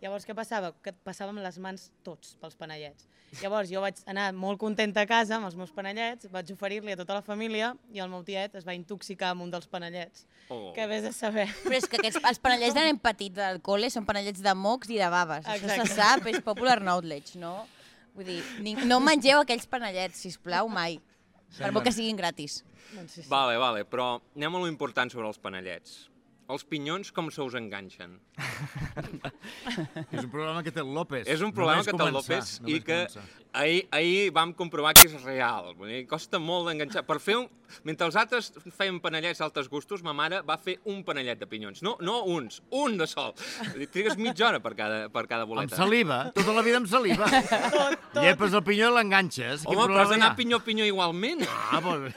[0.03, 0.73] Llavors, què passava?
[0.85, 3.07] Que passàvem les mans tots pels panellets.
[3.41, 6.99] Llavors, jo vaig anar molt contenta a casa amb els meus panellets, vaig oferir-li a
[7.01, 10.27] tota la família i el meu tiet es va intoxicar amb un dels panellets.
[10.49, 10.73] Oh.
[10.77, 11.49] Que vés a saber.
[11.65, 14.93] Però és que aquests, els panellets de nen petit del col·le són panellets de mocs
[14.93, 15.47] i de baves.
[15.47, 15.89] Això Exacte.
[15.91, 17.57] se sap, és popular knowledge, no?
[18.15, 21.01] Vull dir, ni, no mengeu aquells panellets, si plau mai.
[21.59, 22.63] Per molt que siguin gratis.
[22.95, 23.31] Doncs sí, sí.
[23.31, 26.05] Vale, vale, però anem a lo important sobre els panellets.
[26.53, 28.19] Els pinyons com se us enganxen?
[30.15, 31.25] És un problema que té el López.
[31.31, 33.44] És un problema Només que té el López i que començar.
[33.55, 35.73] Ahir, ahir vam comprovar que és real.
[35.79, 37.05] Vull dir, costa molt d'enganxar.
[37.09, 37.49] Per fer un...
[37.83, 41.81] Mentre els altres feien panellets d'altres gustos, ma mare va fer un panellet de pinyons.
[41.83, 43.33] No, no uns, un de sol.
[43.75, 45.79] Dir, Trigues mitja hora per cada, per cada Amb boleta.
[45.81, 47.27] saliva, tota la vida amb saliva.
[48.23, 49.65] Llepes el pinyó i l'enganxes.
[49.67, 51.43] Home, però has d'anar pinyó a pinyó igualment.
[51.49, 52.15] Ah, doncs...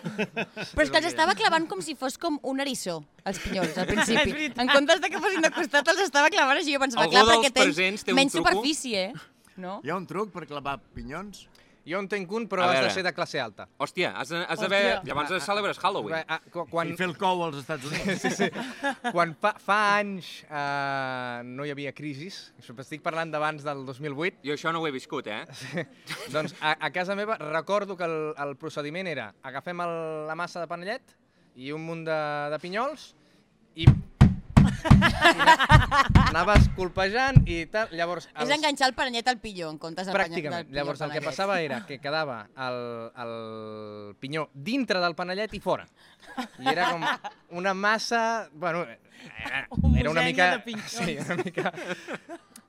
[0.76, 3.90] Però és que els estava clavant com si fos com un eriçó, els pinyons, al
[3.94, 4.52] principi.
[4.52, 6.76] en comptes de que fossin de costat, els estava clavant així.
[6.76, 8.52] Jo pensava, Algú clar, perquè tens presents té un menys truco?
[8.52, 9.34] superfície, eh?
[9.58, 9.80] No?
[9.84, 11.48] Hi ha un truc per clavar pinyons?
[11.88, 12.88] Jo en tenc un, però A has veure.
[12.90, 13.64] de ser de classe alta.
[13.80, 15.00] Hòstia, has de- has d'haver...
[15.08, 16.18] Llavors celebres Halloween.
[16.28, 18.20] Ah, qu- Quan, I fer el cou als Estats Units.
[18.26, 18.50] sí, sí.
[19.14, 24.44] Quan fa, fa anys eh, no hi havia crisis, això estic parlant d'abans del 2008,
[24.44, 25.46] Jo això no ho he viscut, eh?
[26.36, 29.96] doncs a, a casa meva recordo que el, el procediment era agafem el,
[30.28, 31.16] la massa de panellet
[31.56, 32.20] i un munt de,
[32.52, 33.14] de pinyols
[33.80, 33.88] i,
[36.28, 37.92] anaves colpejant i tal.
[37.98, 40.72] Llavors, És enganxar el panellet al pinyó, en comptes del Pràcticament.
[40.76, 42.80] Llavors el que passava era que quedava el,
[43.24, 43.34] el
[44.22, 45.88] pinyó dintre del panellet i fora.
[46.60, 47.06] I era com
[47.62, 48.22] una massa...
[48.54, 48.86] Bueno,
[49.46, 50.64] era, era una mica...
[50.88, 51.74] Sí, una mica...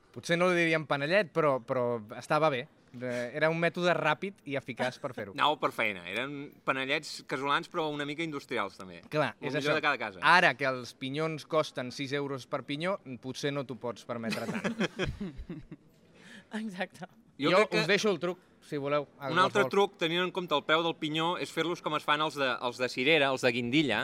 [0.09, 2.65] Potser no li diríem panellet, però, però estava bé.
[2.93, 5.33] De- Era un mètode ràpid i eficaç per fer-ho.
[5.37, 6.01] Anava per feina.
[6.09, 9.01] Eren panellets casolans, però una mica industrials, també.
[9.09, 9.75] Clar, El és això.
[9.77, 10.19] de cada casa.
[10.23, 14.75] Ara que els pinyons costen 6 euros per pinyó, potser no t'ho pots permetre tant.
[16.59, 17.07] Exacte.
[17.39, 19.05] Jo, crec us deixo el truc, si voleu.
[19.29, 22.19] Un altre truc, tenint en compte el preu del pinyó, és fer-los com es fan
[22.25, 24.01] els de, els de cirera, els de guindilla,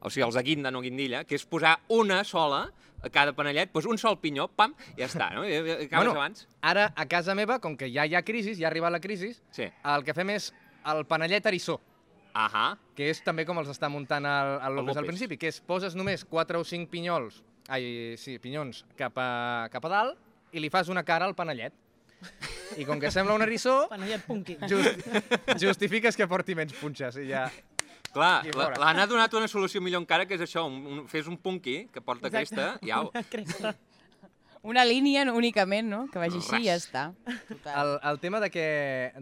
[0.00, 2.68] o sigui, els de guinda, no guindilla, que és posar una sola
[3.02, 5.44] a cada panellet, doncs un sol pinyó, pam, i ja està, no?
[5.46, 6.46] I, acabes abans.
[6.62, 9.34] ara a casa meva, com que ja hi ha crisi, ja ha arribat la crisi,
[9.54, 9.68] Sí.
[9.84, 10.52] el que fem és
[10.86, 11.80] el panellet erissó,
[12.34, 12.76] Ahà.
[12.94, 15.94] que és també com els està muntant el, el López al principi, que és poses
[15.94, 20.18] només 4 o 5 pinyols, ai, sí, pinyons cap a, cap a dalt
[20.52, 21.72] i li fas una cara al panellet.
[22.76, 24.56] I com que sembla un erissó, Panellet punky.
[24.68, 25.04] just,
[25.60, 27.44] justifiques que porti menys punxes i ja...
[28.18, 31.36] Clar, l'Anna ha donat una solució millor encara, que és això, un, un, fes un
[31.38, 32.54] punky que porta Exacte.
[32.56, 33.10] cresta, i au.
[33.14, 33.74] Una cresta.
[34.68, 36.00] Una línia únicament, no?
[36.12, 37.04] Que vagi així i ja està.
[37.46, 37.76] Total.
[37.78, 38.64] El, el tema de que,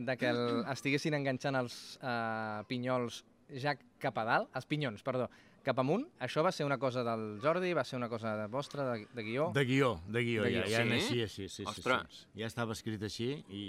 [0.08, 0.40] de que el,
[0.72, 3.20] estiguessin enganxant els uh, pinyols
[3.62, 5.28] ja cap a dalt, els pinyons, perdó,
[5.66, 8.88] cap amunt, això va ser una cosa del Jordi, va ser una cosa de vostra,
[8.94, 9.50] de, de guió?
[9.54, 10.72] De guió, de guió, De ja, guió.
[10.72, 10.88] ja Sí?
[10.94, 12.20] naixia així, sí, sí, Ostres.
[12.24, 12.40] sí.
[12.40, 13.64] Ja estava escrit així i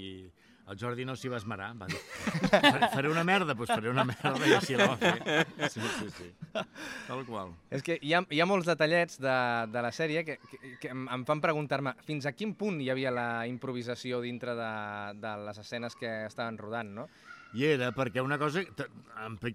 [0.67, 1.99] el Jordi no s'hi va esmerar, va dir,
[2.93, 5.45] "Faré- una merda, doncs faré una merda i així la va fer.
[5.71, 6.27] Sí, sí, sí.
[7.07, 7.53] Tal qual.
[7.71, 9.37] És que hi ha, hi ha molts detallets de,
[9.71, 13.11] de la sèrie que, que, que em, fan preguntar-me fins a quin punt hi havia
[13.15, 14.71] la improvisació dintre de,
[15.23, 17.07] de les escenes que estaven rodant, no?
[17.55, 18.59] I era perquè una cosa,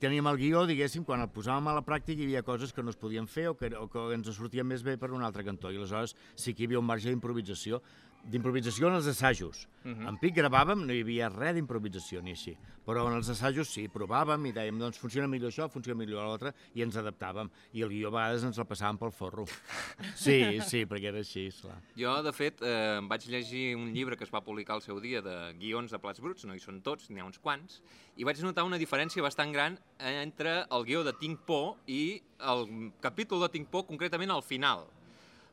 [0.00, 2.88] teníem el guió, diguéssim, quan el posàvem a la pràctica hi havia coses que no
[2.90, 5.70] es podien fer o que, o que ens sortien més bé per un altre cantó,
[5.70, 7.82] i aleshores sí que hi havia un marge d'improvisació,
[8.24, 9.66] d'improvisació en els assajos.
[9.84, 10.08] Uh -huh.
[10.08, 12.56] En Pic gravàvem, no hi havia res d'improvisació ni així,
[12.86, 16.54] però en els assajos sí, provàvem i dèiem, doncs funciona millor això, funciona millor l'altre,
[16.74, 19.44] i ens adaptàvem, i el guió a vegades ens el passàvem pel forro.
[20.14, 21.80] Sí, sí, perquè era així, esclar.
[21.96, 25.20] Jo, de fet, eh, vaig llegir un llibre que es va publicar al seu dia
[25.20, 27.82] de guions de plats bruts, no hi són tots, n'hi ha uns quants,
[28.16, 32.92] i vaig notar una diferència bastant gran entre el guió de Tinc por i el
[33.00, 34.86] capítol de Tinc por, concretament al final.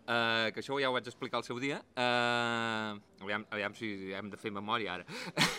[0.09, 1.75] Uh, que això ja ho vaig explicar al seu dia.
[1.93, 5.03] Uh, aviam, aviam si hem de fer memòria ara.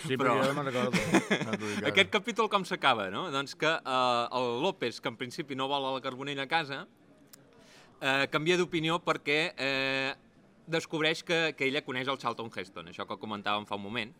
[0.08, 1.68] Sí, però, perquè jo no me'n recordo.
[1.86, 3.28] Aquest capítol com s'acaba, no?
[3.30, 6.80] Doncs que uh, el López, que en principi no vol a la Carbonell a casa,
[6.82, 10.18] uh, canvia d'opinió perquè uh,
[10.66, 14.14] descobreix que, que ella coneix el Charlton Heston, això que comentàvem fa un moment.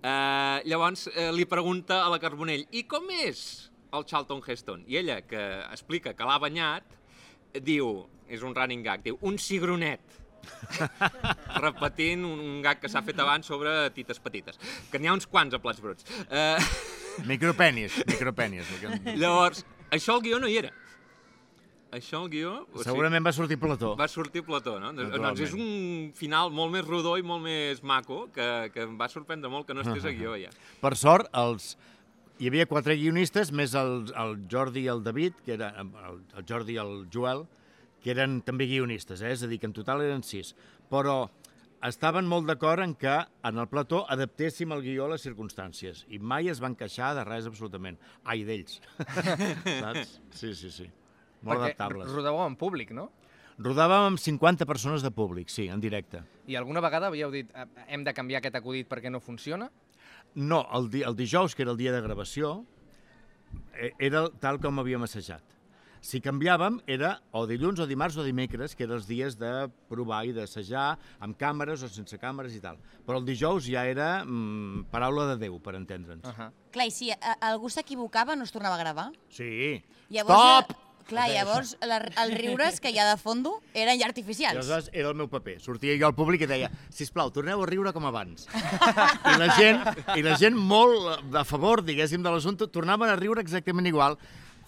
[0.00, 4.82] Uh, llavors uh, li pregunta a la Carbonell, i com és el Charlton Heston?
[4.90, 6.98] I ella, que explica que l'ha banyat,
[7.58, 10.18] diu, és un running gag, diu, un cigronet
[11.64, 14.60] repetint un, un gag que s'ha fet abans sobre tites petites,
[14.90, 16.06] que n'hi ha uns quants a plats bruts.
[16.28, 16.56] Uh,
[17.28, 18.70] Micropenis, micropenis.
[18.70, 19.18] el dic.
[19.20, 20.72] llavors, això al guió no hi era.
[21.90, 22.52] Això al guió...
[22.70, 23.96] O Segurament va sortir Plató.
[23.98, 24.92] va sortir Plató, no?
[24.94, 28.94] Doncs, doncs és un final molt més rodó i molt més maco, que, que em
[29.00, 30.52] va sorprendre molt que no estés a guió, ja.
[30.82, 31.74] Per sort, els...
[32.40, 35.90] hi havia quatre guionistes, més el, el Jordi i el David, que era el,
[36.38, 37.44] el Jordi i el Joel,
[38.00, 39.34] que eren també guionistes, eh?
[39.34, 40.54] és a dir, que en total eren sis.
[40.88, 41.26] Però
[41.84, 43.12] estaven molt d'acord en que
[43.44, 47.24] en el plató adaptéssim el guió a les circumstàncies i mai es van queixar de
[47.28, 48.00] res absolutament.
[48.24, 48.80] Ai, d'ells.
[49.82, 50.16] Saps?
[50.32, 50.88] Sí, sí, sí.
[51.40, 52.10] Molt Perquè adaptables.
[52.12, 53.10] rodàveu en públic, no?
[53.60, 56.22] Rodàvem amb 50 persones de públic, sí, en directe.
[56.48, 59.68] I alguna vegada havíeu dit "Eh, hem de canviar aquest acudit perquè no funciona?
[60.34, 62.64] No, el, di el dijous, que era el dia de gravació,
[63.74, 65.42] eh, era tal com havíem assajat.
[66.00, 69.50] Si canviàvem, era o dilluns o dimarts o dimecres, que eren els dies de
[69.90, 72.78] provar i d'assajar, amb càmeres o sense càmeres i tal.
[73.04, 76.24] Però el dijous ja era mm, paraula de Déu, per entendre'ns.
[76.24, 76.50] Uh -huh.
[76.72, 79.12] Clar, i si a- algú s'equivocava, no es tornava a gravar?
[79.28, 79.82] Sí.
[80.08, 80.89] Llavors, Stop!
[81.10, 84.56] Clar, llavors la, els riures que hi ha de fondo eren ja I artificials.
[84.60, 85.58] aleshores era el meu paper.
[85.60, 88.46] Sortia jo al públic i deia, sisplau, torneu a riure com abans.
[88.54, 89.82] I la gent,
[90.16, 94.16] i la gent molt a favor, diguéssim, de l'assumpte, tornaven a riure exactament igual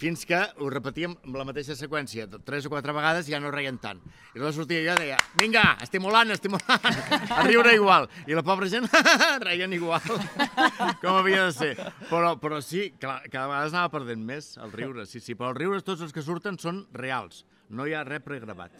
[0.03, 3.53] fins que ho repetíem amb la mateixa seqüència tres o quatre vegades i ja no
[3.55, 4.01] reien tant.
[4.35, 6.89] I llavors sortia jo i deia, vinga, estimulant, estimulant,
[7.39, 8.09] a riure igual.
[8.27, 8.89] I la pobra gent
[9.47, 10.03] reien igual,
[11.03, 11.73] com havia de ser.
[12.11, 15.37] Però, però sí, clar, cada vegada anava perdent més el riure, sí, sí.
[15.39, 17.45] Però els riures, tots els que surten, són reals.
[17.71, 18.75] No hi ha res pregravat.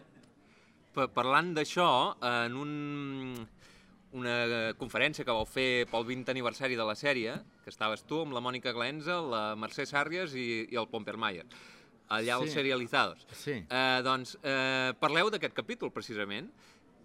[0.93, 1.87] Pa- Parlant d'això,
[2.27, 2.73] en un,
[4.13, 8.35] una conferència que vau fer pel 20 aniversari de la sèrie, que estaves tu amb
[8.37, 11.47] la Mònica Glenza, la Mercè Sàrries i, i el Pomper Mayer,
[12.13, 12.59] allà als Sí.
[12.59, 13.25] Serializados.
[13.33, 13.57] Sí.
[13.65, 16.51] Eh, doncs eh, parleu d'aquest capítol, precisament,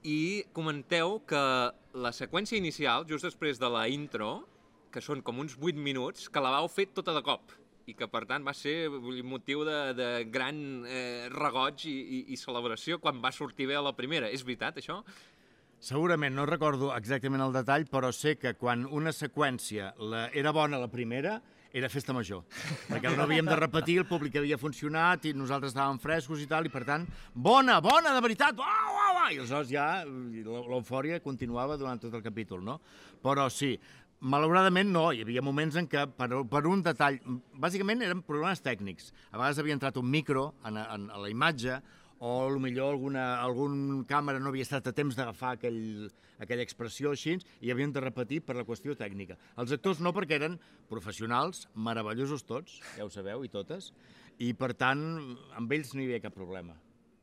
[0.03, 1.43] i comenteu que
[1.97, 4.45] la seqüència inicial, just després de la intro,
[4.91, 7.55] que són com uns 8 minuts, que la vau fer tota de cop
[7.87, 8.89] i que, per tant, va ser
[9.23, 13.83] motiu de, de gran eh, regoig i, i, i celebració quan va sortir bé a
[13.85, 14.27] la primera.
[14.27, 14.97] És veritat, això?
[15.79, 20.79] Segurament, no recordo exactament el detall, però sé que quan una seqüència la, era bona
[20.81, 21.35] la primera,
[21.69, 22.41] era festa major.
[22.87, 26.65] Perquè no havíem de repetir, el públic havia funcionat i nosaltres estàvem frescos i tal,
[26.65, 29.29] i per tant, bona, bona, de veritat, uau, uau, uau!
[29.29, 32.79] I aleshores ja l'eufòria continuava durant tot el capítol, no?
[33.21, 33.75] Però sí,
[34.19, 37.19] malauradament no, hi havia moments en què per, per un detall,
[37.53, 39.11] bàsicament eren problemes tècnics.
[39.29, 41.77] A vegades havia entrat un micro en, en, a la imatge,
[42.19, 46.07] o millor alguna, algun càmera no havia estat a temps d'agafar aquell,
[46.41, 49.37] aquella expressió així i havien de repetir per la qüestió tècnica.
[49.57, 50.57] Els actors no, perquè eren
[50.89, 53.91] professionals, meravellosos tots, ja ho sabeu, i totes,
[54.41, 55.03] i per tant,
[55.57, 56.77] amb ells no hi havia cap problema,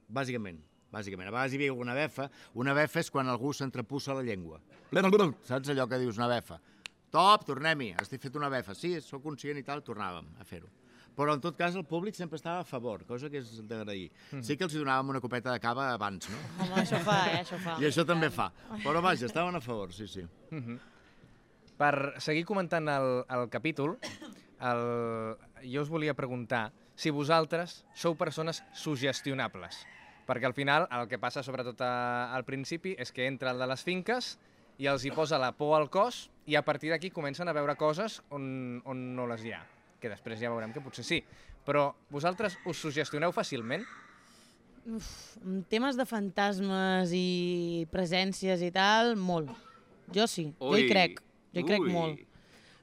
[0.08, 0.62] bàsicament.
[0.94, 1.26] Bàsicament.
[1.26, 2.28] A vegades hi havia alguna befa.
[2.54, 4.60] Una befa és quan algú s'entrepussa la llengua.
[5.42, 6.60] Saps allò que dius, una befa?
[7.10, 8.76] Top, tornem-hi, estic fet una befa.
[8.78, 10.70] Sí, sóc conscient i tal, tornàvem a fer-ho.
[11.14, 14.08] Però en tot cas el públic sempre estava a favor, cosa que és d'agrair.
[14.42, 16.40] Sí que els donàvem una copeta de cava abans, no?
[16.64, 17.42] Home, això fa, eh?
[17.44, 17.76] Això fa.
[17.78, 18.48] I això també fa.
[18.82, 20.24] Però vaja, estaven a favor, sí, sí.
[21.78, 23.96] Per seguir comentant el, el capítol,
[24.58, 24.82] el,
[25.62, 29.84] jo us volia preguntar si vosaltres sou persones sugestionables.
[30.26, 33.68] Perquè al final el que passa, sobretot a, al principi, és que entra el de
[33.70, 34.34] les finques
[34.82, 37.76] i els hi posa la por al cos i a partir d'aquí comencen a veure
[37.78, 39.62] coses on, on no les hi ha.
[40.04, 41.22] Que després ja veurem que potser sí.
[41.64, 43.86] Però vosaltres us sugestioneu fàcilment?
[44.84, 49.48] En temes de fantasmes i presències i tal, molt.
[50.12, 51.22] Jo sí, jo hi crec.
[51.56, 51.92] Jo hi crec ui.
[51.94, 52.20] molt.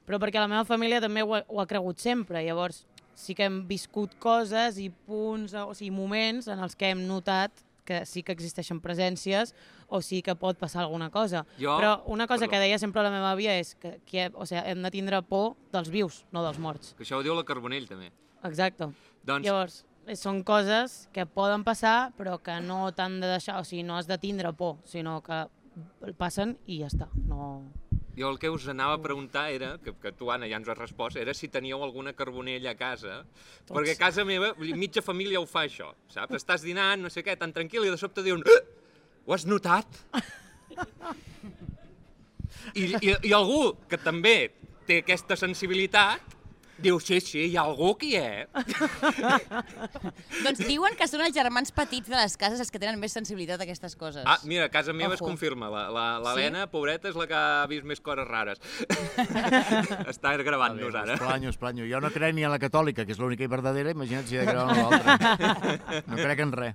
[0.08, 2.42] Però perquè la meva família també ho ha, ho ha cregut sempre.
[2.42, 2.82] Llavors,
[3.14, 7.62] sí que hem viscut coses i punts, o sigui, moments en els que hem notat
[7.84, 9.54] que sí que existeixen presències
[9.88, 11.44] o sí que pot passar alguna cosa.
[11.58, 12.50] Jo- Però una cosa perdó.
[12.52, 15.56] que deia sempre la meva àvia és que, que o sigui, hem de tindre por
[15.72, 16.94] dels vius, no dels morts.
[16.96, 18.12] Que això ho diu la Carbonell, també.
[18.44, 18.88] Exacte.
[19.24, 23.64] Doncs, Llavors, eh, són coses que poden passar, però que no t'han de deixar, o
[23.64, 25.44] sigui, no has de tindre por, sinó que
[26.18, 27.08] passen i ja està.
[27.26, 27.64] No...
[28.16, 30.78] jo el que us anava a preguntar era, que, que tu, Anna, ja ens has
[30.78, 33.22] respost, era si teníeu alguna carbonella a casa,
[33.70, 36.36] perquè a casa meva, mitja família ho fa, això, saps?
[36.42, 38.44] Estàs dinant, no sé què, tan tranquil, i de sobte diuen...
[38.44, 38.62] "Ah!
[39.26, 39.86] Ho has notat?
[42.74, 44.50] I, i, I algú que també
[44.86, 46.34] té aquesta sensibilitat
[46.82, 48.48] diu, sí, sí, hi ha algú que hi és.
[50.44, 53.60] Doncs diuen que són els germans petits de les cases els que tenen més sensibilitat
[53.62, 54.24] a aquestes coses.
[54.26, 55.30] Ah, mira, a casa meva es Ojo.
[55.30, 55.70] confirma.
[55.70, 56.70] La- la- L'Helena, Sí?
[56.72, 58.58] pobreta, és la que ha vist més coses rares.
[60.12, 61.14] Està gravant-nos ara.
[61.14, 61.86] Us planyo, us planyo.
[61.90, 64.40] Jo no crec ni en la catòlica, que és l'única i verdadera, imagina't si he
[64.44, 66.02] de creure en l'altra.
[66.06, 66.74] No crec en res.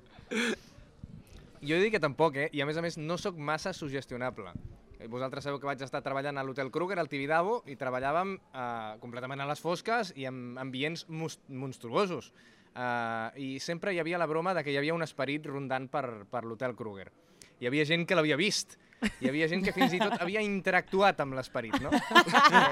[1.61, 2.49] Jo he dit que tampoc, eh?
[2.53, 4.51] I a més a més no sóc massa sugestionable.
[5.05, 9.43] Vosaltres sabeu que vaig estar treballant a l'Hotel Kruger, al Tibidabo, i treballàvem eh, completament
[9.43, 12.31] a les fosques i amb ambients monstruosos.
[12.73, 16.25] Eh, I sempre hi havia la broma de que hi havia un esperit rondant per,
[16.31, 17.11] per l'Hotel Kruger.
[17.59, 18.77] Hi havia gent que l'havia vist.
[19.21, 21.91] Hi havia gent que fins i tot havia interactuat amb l'esperit, no?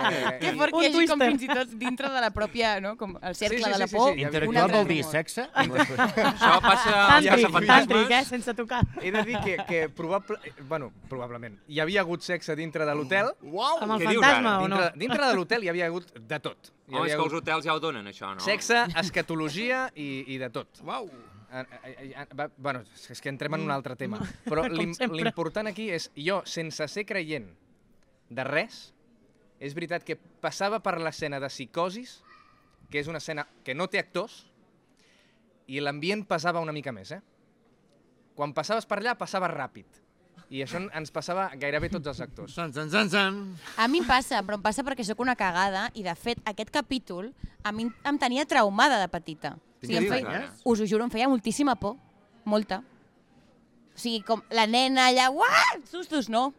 [0.06, 2.95] Eh, Que que hi hagi com fins i tot dintre de la pròpia, no?
[2.98, 4.13] Com el cercle Sí, sí, de la sí, sí, por.
[4.15, 4.24] sí.
[4.26, 5.45] Interactual vol dir sexe?
[5.54, 7.67] Això passa als caçafantasmes.
[7.69, 8.24] tàntric, eh?
[8.26, 8.82] Sense tocar.
[9.04, 10.39] He de dir que, que probable...
[10.69, 13.78] bueno, probablement, hi havia hagut sexe dintre de l'hotel, Uau!
[13.86, 14.82] Amb el fantasma o no?
[14.82, 16.74] dintre, dintre de l'hotel hi havia hagut de tot.
[16.89, 18.41] Hi Home, és que els hotels ja ho donen, això, no?
[18.41, 20.82] sexe, escatologia i, i de tot.
[20.86, 21.10] Uau!
[22.58, 24.20] Bueno, és que entrem en un altre tema.
[24.46, 25.18] Però l'im- sempre.
[25.22, 27.48] l'important aquí és, jo, sense ser creient
[28.30, 28.94] de res,
[29.60, 32.18] és veritat que passava per l'escena de psicosis
[32.91, 34.44] que és una escena que no té actors
[35.72, 37.22] i l'ambient passava una mica més, eh?
[38.36, 39.86] Quan passaves per allà, passava ràpid.
[40.54, 42.54] I això en- ens passava gairebé tots els actors.
[42.54, 43.39] San, san, san, san.
[43.82, 46.70] A mi em passa, però em passa perquè sóc una cagada i, de fet, aquest
[46.70, 47.32] capítol
[47.63, 49.56] a mi em tenia traumada de petita.
[49.82, 50.54] O sigui, em feia, ara?
[50.64, 51.98] us ho juro, em feia moltíssima por.
[52.46, 52.84] Molta.
[53.96, 56.54] O sigui, com la nena allà, uah, sustos, no.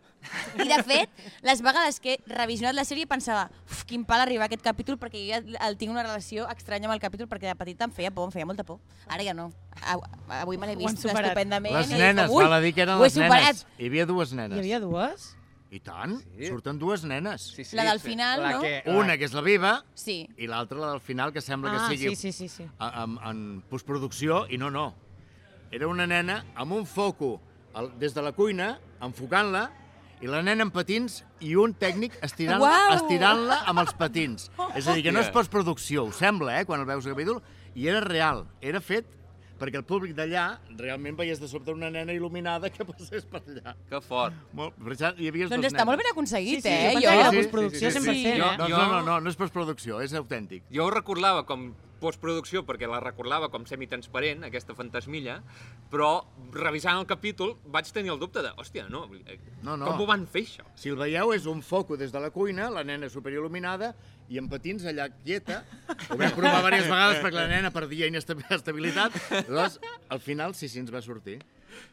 [0.58, 1.10] I, de fet,
[1.46, 4.96] les vegades que he revisionat la sèrie pensava uf, quin pal arribar a aquest capítol
[4.98, 7.92] perquè jo ja el tinc una relació estranya amb el capítol perquè de petita em
[7.94, 8.80] feia por, em feia molta por.
[9.06, 9.52] Ara ja no.
[10.40, 11.76] Avui me l'he vist estupendament.
[11.76, 13.30] Les nenes, com, "Ui, val a dir que eren les nenes.
[13.30, 13.66] superat.
[13.78, 14.58] Hi havia dues Hi nenes.
[14.58, 15.36] havia dues?
[15.70, 16.46] I tant, Sí.
[16.46, 17.42] surten dues nenes.
[17.42, 18.10] Sí, sí, La del sí.
[18.10, 18.60] final, la no?
[18.60, 20.28] Que, Una, que és la viva, Sí.
[20.36, 22.68] i l'altra, la del final, que sembla Ah, que sigui sí, sí, sí, sí.
[22.78, 24.94] a- en, en postproducció, i no, no.
[25.72, 27.40] Era una nena amb un foco
[27.74, 29.70] al, des de la cuina, enfocant-la,
[30.22, 32.94] i la nena amb patins i un tècnic estirant-la Uau!
[32.96, 34.50] estirant-la amb els patins.
[34.76, 37.42] És a dir, que no és postproducció, ho sembla, eh, quan el veus al capítol,
[37.74, 39.04] i era real, era fet
[39.58, 43.74] perquè el públic d'allà realment veies de sobte una nena il·luminada que passés per allà.
[43.88, 44.34] Que fort.
[44.52, 46.04] Molt, per això hi havia Doncs dos està molt nenes.
[46.04, 46.92] ben aconseguit, Sí, sí, eh?
[46.94, 48.26] jo Jo, pensava que era sí, postproducció sí, sí, 100%, sí.
[48.28, 48.38] eh?
[48.38, 50.62] No, Jo- no, no, no, no és postproducció, és autèntic.
[50.70, 55.38] Jo ho recordava com postproducció perquè la recordava com semitransparent, aquesta fantasmilla,
[55.90, 59.06] però revisant el capítol vaig tenir el dubte de, hòstia, no,
[59.62, 59.86] No, no.
[59.88, 60.66] com ho van fer això?
[60.78, 63.94] Si el veieu, és un foco des de la cuina, la nena superil·luminada,
[64.28, 65.62] i amb patins allà quieta.
[66.10, 69.14] Ho vam provar diverses vegades perquè la nena perdia inestabilitat.
[69.48, 69.80] Llavors,
[70.10, 71.38] al final sí, sí ens va sortir.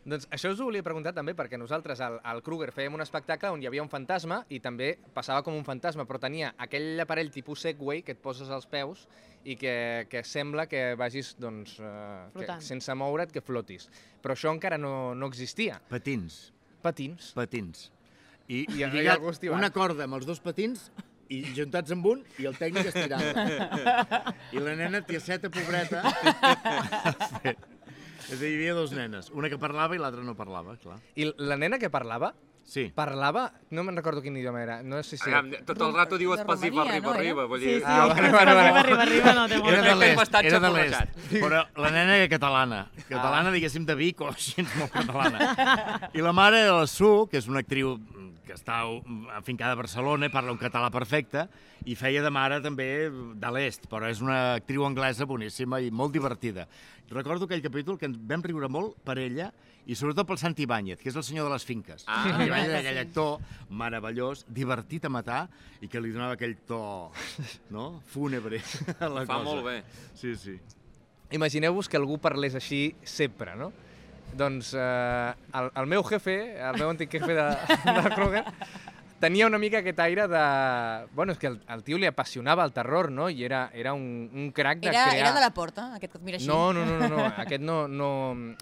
[0.06, 3.50] Doncs això us ho volia preguntar també, perquè nosaltres al, al Kruger fèiem un espectacle
[3.54, 7.32] on hi havia un fantasma i també passava com un fantasma, però tenia aquell aparell
[7.32, 9.08] tipus Segway que et poses als peus
[9.44, 11.86] i que, que sembla que vagis doncs, eh,
[12.34, 12.62] que, Flotant.
[12.64, 13.90] sense moure't, que flotis.
[14.24, 15.82] Però això encara no, no existia.
[15.90, 17.34] Patins, Patins.
[17.36, 17.90] patins.
[18.48, 19.20] I, I- i lligat
[19.52, 20.90] una corda amb els dos patins
[21.34, 24.34] i juntats amb un i el tècnic estirant-la.
[24.56, 26.04] I la nena, tiaseta, pobreta...
[28.30, 31.00] és a dir, hi havia dos nenes, una que parlava i l'altra no parlava, clar.
[31.16, 32.34] I la nena que parlava,
[32.64, 32.86] Sí.
[32.96, 35.26] parlava, no me'n recordo quin idioma era, no sé si...
[35.28, 37.80] Aviam, tot el rato diu Romania, arriba, no, arriba, vull Sí, dir...
[37.82, 37.84] sí.
[37.86, 38.80] Ah, vale, arriba, vale, vale.
[38.80, 41.18] arriba, arriba, no té molt Era de l'est, era de l'est.
[41.34, 42.80] Però la nena era catalana.
[43.10, 46.10] Catalana, diguéssim, de Vic o així, molt catalana.
[46.16, 47.98] I la mare era la Su, que és una actriu
[48.46, 48.82] que està
[49.36, 51.48] afincada a Barcelona, parla un català perfecte,
[51.86, 56.14] i feia de mare també de l'est, però és una actriu anglesa boníssima i molt
[56.16, 56.68] divertida.
[57.12, 59.52] Recordo aquell capítol que ens vam riure molt per ella
[59.86, 62.06] i sobretot pel Santi Ibáñez, que és el senyor de les finques.
[62.08, 62.24] Ah.
[62.24, 63.34] Santi Ibáñez era aquell actor
[63.70, 65.42] meravellós, divertit a matar
[65.84, 66.80] i que li donava aquell to
[67.76, 68.02] no?
[68.08, 68.62] fúnebre
[69.00, 69.44] a la Fa cosa.
[69.50, 69.78] molt bé.
[70.16, 70.58] Sí, sí.
[71.34, 73.72] Imagineu-vos que algú parlés així sempre, no?
[74.38, 77.48] Doncs eh, el, el meu jefe, el meu antic jefe de,
[77.86, 78.44] de Kroger,
[79.24, 80.44] tenia una mica aquest aire de...
[81.16, 83.30] Bueno, és que el, el tio li apassionava el terror, no?
[83.32, 85.22] I era, era un, un crac de Era, crear...
[85.22, 86.50] era de la porta, aquest que et mira així.
[86.50, 87.30] No, no, no, no, no.
[87.46, 88.10] aquest no, no,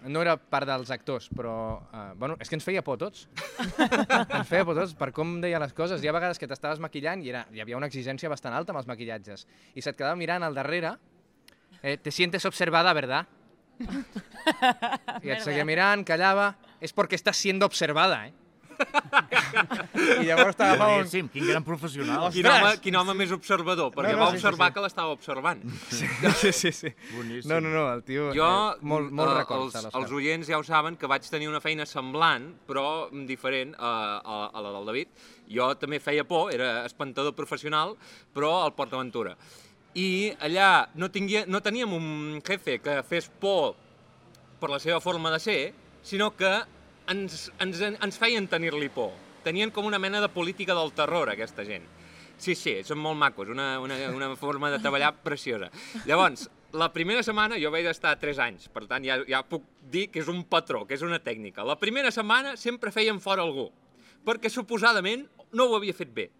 [0.06, 1.56] no era part dels actors, però...
[1.90, 3.26] Uh, bueno, és que ens feia por tots.
[3.58, 5.98] ens feia por tots per com deia les coses.
[5.98, 8.84] Hi ha vegades que t'estaves maquillant i era, hi havia una exigència bastant alta amb
[8.84, 9.48] els maquillatges.
[9.74, 10.94] I se't quedava mirant al darrere,
[11.82, 13.26] eh, te sientes observada, ¿verdad?
[15.22, 18.32] I et seguia mirant, callava, és perquè estàs siendo observada, eh?
[20.22, 21.02] I llavors t'agafava un...
[21.02, 22.28] Boníssim, quin gran professional.
[22.34, 24.74] Quin home, quin home més observador, perquè No, no, va sí, sí, observar sí.
[24.76, 25.62] que l'estava observant.
[25.92, 26.92] Sí, sí, sí.
[27.12, 27.50] Boníssim.
[27.50, 28.30] No, no, no, el tio...
[28.36, 29.76] Jo, eh, molt, molt eh, records.
[29.76, 30.02] els, l'Òscar.
[30.02, 32.86] els oients ja ho saben, que vaig tenir una feina semblant, però
[33.28, 35.26] diferent a, a, a la del David.
[35.52, 37.96] Jo també feia por, era espantador professional,
[38.34, 39.36] però al Port Aventura.
[39.94, 43.74] I allà no, tinguia, no teníem un jefe que fes por
[44.62, 45.60] per la seva forma de ser,
[46.06, 46.50] sinó que
[47.10, 49.10] ens, ens, ens feien tenir-li por.
[49.42, 51.88] Tenien com una mena de política del terror, aquesta gent.
[52.42, 55.68] Sí, sí, són molt macos, una, una, una forma de treballar preciosa.
[56.06, 60.08] Llavors, la primera setmana jo vaig estar 3 anys, per tant ja, ja puc dir
[60.10, 61.66] que és un patró, que és una tècnica.
[61.66, 63.68] La primera setmana sempre feien fora algú,
[64.26, 66.30] perquè suposadament no ho havia fet bé.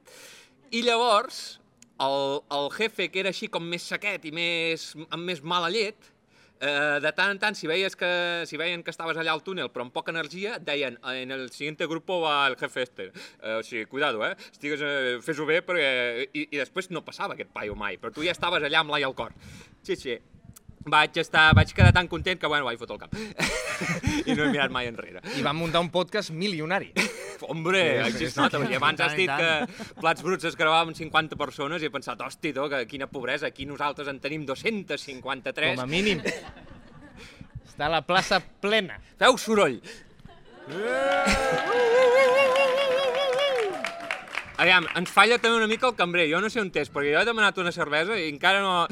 [0.72, 1.60] I llavors,
[2.06, 6.10] el, el jefe, que era així com més sequet i més, amb més mala llet,
[6.62, 8.10] eh, de tant en tant, si veies que,
[8.48, 11.88] si veien que estaves allà al túnel però amb poca energia, deien en el siguiente
[11.90, 13.10] grupo va el jefe este.
[13.42, 14.34] Eh, o sigui, cuidado, eh?
[14.50, 16.28] Estigues, eh, fes-ho bé perquè...
[16.32, 19.06] I, I després no passava aquest paio mai, però tu ja estaves allà amb l'ai
[19.06, 19.34] al cor.
[19.82, 20.18] Sí, sí.
[20.82, 23.14] Vaig, estar, vaig quedar tan content que, bueno, vaig fotre el cap.
[24.28, 25.22] I no he mirat mai enrere.
[25.38, 26.90] I vam muntar un podcast milionari.
[27.52, 31.38] Hombre, així es nota, perquè abans has dit que Plats Bruts es gravaven amb 50
[31.38, 35.76] persones i he pensat, hosti, tu, que quina pobresa, aquí nosaltres en tenim 253.
[35.76, 36.22] Com a mínim.
[37.66, 38.98] Està la plaça plena.
[39.18, 39.78] Feu soroll!
[44.62, 46.28] Aviam, ens falla també una mica el cambrer.
[46.30, 48.86] Jo no sé on és, perquè jo he demanat una cervesa i encara no...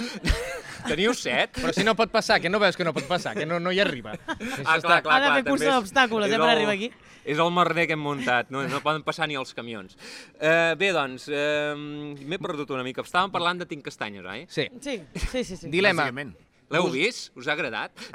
[0.86, 1.52] Teniu set?
[1.58, 3.72] Però si no pot passar, que no veus que no pot passar, que no, no
[3.72, 4.12] hi arriba.
[4.14, 5.34] Això Ah, està- clar, clar, Ha de clar.
[5.42, 6.90] fer cursa d'obstacles, eh, per arribar aquí.
[7.24, 9.96] És el merder que hem muntat, no, no poden passar ni els camions.
[10.40, 13.02] Eh, bé, doncs, eh, m'he perdut una mica.
[13.02, 14.46] Estàvem parlant de Tinc Castanyes, oi?
[14.48, 14.68] Sí.
[14.80, 15.56] Sí, sí, sí.
[15.56, 15.68] sí.
[15.70, 16.04] Dilema.
[16.08, 16.34] Bàsicament.
[16.70, 17.32] L'heu vist?
[17.36, 17.90] Us ha agradat?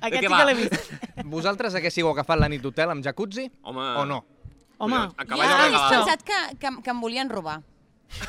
[0.00, 0.92] Aquest sí que l'he vist.
[1.26, 3.82] Vosaltres haguéssiu agafat la nit d'hotel amb jacuzzi Home.
[3.98, 4.24] o no?
[4.78, 5.90] Home, A cavall ja regalar.
[5.90, 7.60] pensat que, que, que em volien robar.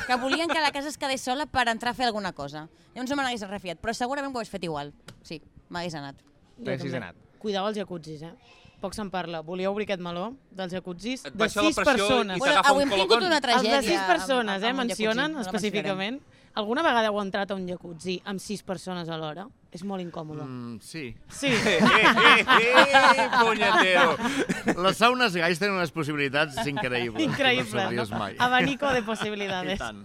[0.06, 2.68] Que volien que la casa es quedés sola per entrar a fer alguna cosa.
[2.94, 4.92] Llavors no me n'hagués refiat, però segurament ho hagués fet igual.
[5.22, 6.16] Sí, m'hagués anat.
[6.62, 7.16] T'haguessis anat.
[7.38, 8.32] Cuidao els jacuzzis, eh?
[8.80, 9.40] Poc se'n parla.
[9.40, 12.38] Volia obrir aquest meló dels jacuzzis de sis persones.
[12.38, 13.80] Bueno, avui un hem tingut una Els tragèdia.
[13.80, 14.72] de sis persones, amb- eh?
[14.74, 16.20] Mencionen jacuzzi, no la específicament.
[16.54, 19.48] Alguna vegada heu entrat a un jacuzzi amb sis persones alhora?
[19.74, 20.44] És molt incòmode.
[20.46, 21.14] Mm, sí.
[21.28, 21.50] Sí.
[21.64, 24.16] Eh, eh, eh, punyetero.
[24.84, 27.22] Les saunes gais tenen unes possibilitats increïbles.
[27.24, 28.36] Increïble, No mai.
[28.38, 29.78] Abanico de I possibilitats.
[29.78, 30.04] tant.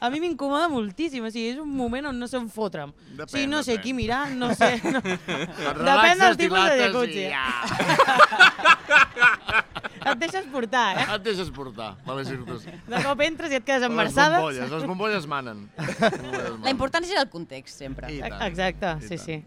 [0.00, 2.90] A mi m'incomoda moltíssim, o sigui, és un moment on no sé on fotre'm.
[2.94, 3.82] o sigui, no sé depèn.
[3.82, 4.76] qui mirar, no sé...
[4.86, 5.00] No.
[5.02, 7.26] Depèn del tipus de jacuzzi.
[7.26, 7.46] i Ja.
[10.08, 11.04] Et deixes portar, eh?
[11.16, 12.84] Et deixes portar, per les circumstàncies.
[12.88, 14.38] De cop entres i et quedes Les embarassada.
[14.38, 15.58] bombolles, les bombolles manen.
[15.76, 16.62] Les bombolles manen.
[16.64, 18.08] La importància és el context, sempre.
[18.46, 19.26] Exacte, sí, tant.
[19.26, 19.38] sí.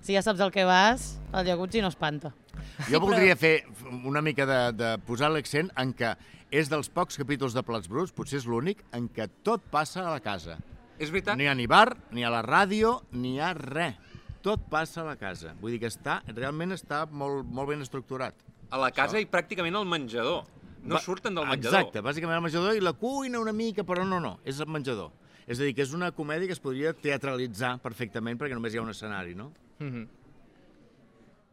[0.00, 2.32] Si ja saps el que vas, el jacuzzi no espanta.
[2.88, 3.66] Jo voldria fer
[4.08, 6.14] una mica de, de posar l'accent en que
[6.50, 10.14] és dels pocs capítols de Plats Bruts, potser és l'únic, en què tot passa a
[10.14, 10.56] la casa.
[10.98, 11.36] És veritat?
[11.36, 13.94] No hi ha ni bar, ni a la ràdio, ni hi ha res.
[14.40, 15.52] Tot passa a la casa.
[15.60, 18.34] Vull dir que està, realment està molt, molt ben estructurat.
[18.72, 20.46] A la casa i pràcticament al menjador.
[20.82, 21.76] No Va- surten del menjador.
[21.78, 25.10] Exacte, bàsicament el menjador i la cuina una mica, però no, no, és el menjador.
[25.50, 28.78] És a dir, que és una comèdia que es podria teatralitzar perfectament perquè només hi
[28.78, 29.50] ha un escenari, no?
[29.82, 30.06] Mhm.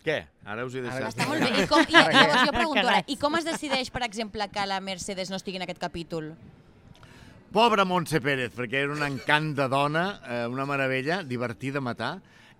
[0.06, 0.20] Què?
[0.45, 1.02] Ara us he deixat.
[1.02, 1.50] Ara Està molt bé.
[1.64, 4.78] I, com, i llavors jo pregunto ara, i com es decideix, per exemple, que la
[4.86, 6.30] Mercedes no estigui en aquest capítol?
[7.52, 12.12] Pobra Montse Pérez, perquè era un encant de dona, eh, una meravella, divertida a matar,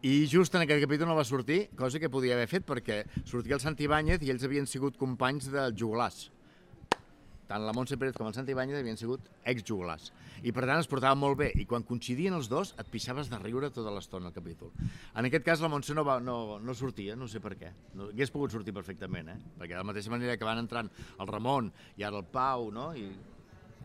[0.02, 3.56] i just en aquest capítol no va sortir, cosa que podia haver fet, perquè sortia
[3.58, 6.32] el Santi Ibáñez i ells havien sigut companys del juglars.
[7.48, 10.12] Tant la Montse Pérez com el Santi Ibáñez havien sigut ex-juglars.
[10.44, 11.48] I per tant es portaven molt bé.
[11.56, 14.74] I quan coincidien els dos et pixaves de riure tota l'estona al capítol.
[15.16, 17.72] En aquest cas la Montse no, va, no, no sortia, no sé per què.
[17.96, 19.38] No, hagués pogut sortir perfectament, eh?
[19.60, 22.90] Perquè de la mateixa manera que van entrant el Ramon i ara el Pau, no?
[22.98, 23.08] I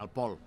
[0.02, 0.38] el Pol.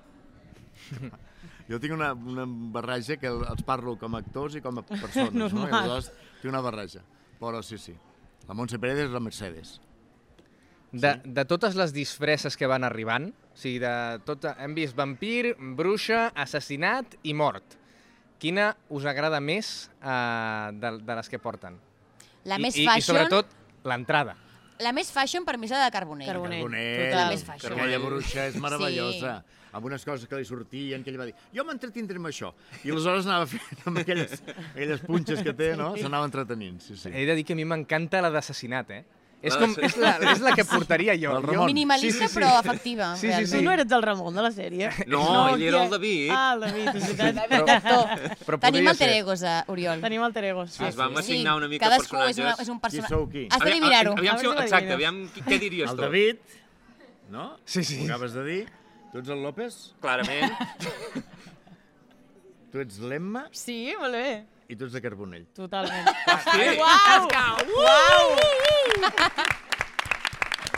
[1.65, 5.53] Jo tinc una, una barreja que els parlo com a actors i com a persones,
[5.53, 5.65] no?
[5.65, 6.11] I aleshores
[6.41, 7.01] tinc una barreja.
[7.39, 7.95] Però sí, sí.
[8.45, 9.79] La Montse Pérez és la Mercedes.
[10.91, 15.55] De, de totes les disfresses que van arribant, o sigui, de tot, hem vist vampir,
[15.75, 17.77] bruixa, assassinat i mort.
[18.39, 21.77] Quina us agrada més uh, de, de les que porten?
[22.45, 23.01] La I, més i, fashion...
[23.01, 23.53] I sobretot,
[23.87, 24.35] l'entrada.
[24.83, 26.27] La més fashion per mi és la de Carbonell.
[26.27, 26.65] Carbonell.
[26.65, 27.19] Carbonell, total.
[27.21, 27.77] La més fashion.
[27.77, 29.35] Aquella bruixa és meravellosa.
[29.75, 32.53] Amb unes coses que li sortien, que ell va dir, jo m'entretindré amb això.
[32.83, 34.37] I aleshores anava fent amb aquelles,
[34.69, 35.89] aquelles punxes que té, no?
[35.99, 37.11] S'anava entretenint, sí, sí.
[37.11, 39.01] He de dir que a mi m'encanta la d'assassinat, eh?
[39.45, 41.35] És, La com, és, la, és la que portaria jo.
[41.37, 41.65] El jo.
[41.69, 43.57] Minimalista, però efectiva, Sí, sí, sí.
[43.59, 44.89] Tu no eres el Ramon de la sèrie?
[45.11, 45.21] No,
[45.53, 46.31] ell era el David.
[46.33, 47.69] Ah, el David, és veritat.
[47.75, 48.37] Actor.
[48.47, 50.01] Però Tenim alter egos, uh, Oriol.
[50.01, 50.65] Tenim alter ego.
[50.67, 51.19] Sí, Es vam sí.
[51.23, 52.43] assignar una mica cadascú és, personatges.
[52.45, 53.13] una, és un Qui personatge.
[53.15, 53.45] sou qui?
[53.51, 54.15] Has Aviam- d'adivinar-ho.
[54.17, 56.01] Aviam, si, A veure si exacte, aviam qui- què diries El tu.
[56.01, 56.41] David,
[57.29, 57.45] no?
[57.65, 58.01] Sí, sí.
[58.01, 58.65] Ho acabes de dir.
[59.11, 60.51] Tu ets el López, Clarament.
[62.71, 64.27] tu ets l'Emma Sí, molt bé.
[64.67, 65.45] i tu ets de Carbonell.
[65.55, 66.09] Totalment.
[66.25, 66.65] Hosti.
[66.81, 68.44] Uau!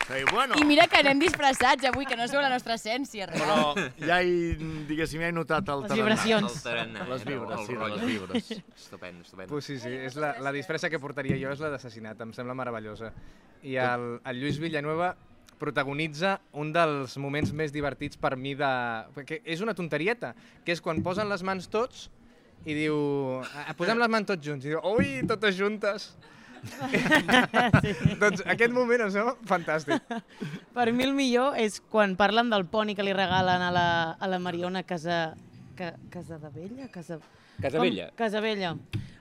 [0.07, 3.25] Sí, bueno, I mira que anem disfressats avui, que no és la nostra essència.
[3.27, 3.89] però Real.
[3.99, 4.53] ja he,
[4.87, 5.97] diguéssim, ja he notat el Les tarannà.
[5.99, 6.53] vibracions.
[6.55, 7.31] El tarannà, Les no?
[7.33, 8.51] vibres, sí, les vibres.
[8.77, 9.49] Estupend, estupend.
[9.51, 12.55] Pues sí, sí, és la, la disfressa que portaria jo és la d'assassinat, em sembla
[12.55, 13.11] meravellosa.
[13.67, 15.11] I el, el Lluís Villanueva
[15.59, 18.71] protagonitza un dels moments més divertits per mi de...
[19.17, 20.31] Perquè és una tonterieta,
[20.63, 22.07] que és quan posen les mans tots
[22.63, 22.95] i diu...
[23.43, 24.63] "Ah, Posem les mans tots junts.
[24.63, 26.13] I diu, ui, totes juntes.
[28.21, 30.01] Doncs aquest moment em sembla fantàstic.
[30.75, 33.87] Per mi el millor és quan parlen del poni que li regalen a la,
[34.19, 35.35] a la Mariona Casa...
[35.77, 36.87] Ca, casa de Vella?
[36.93, 37.19] Casa...
[37.61, 38.09] Casabella.
[38.11, 38.17] Com?
[38.19, 38.75] Casabella.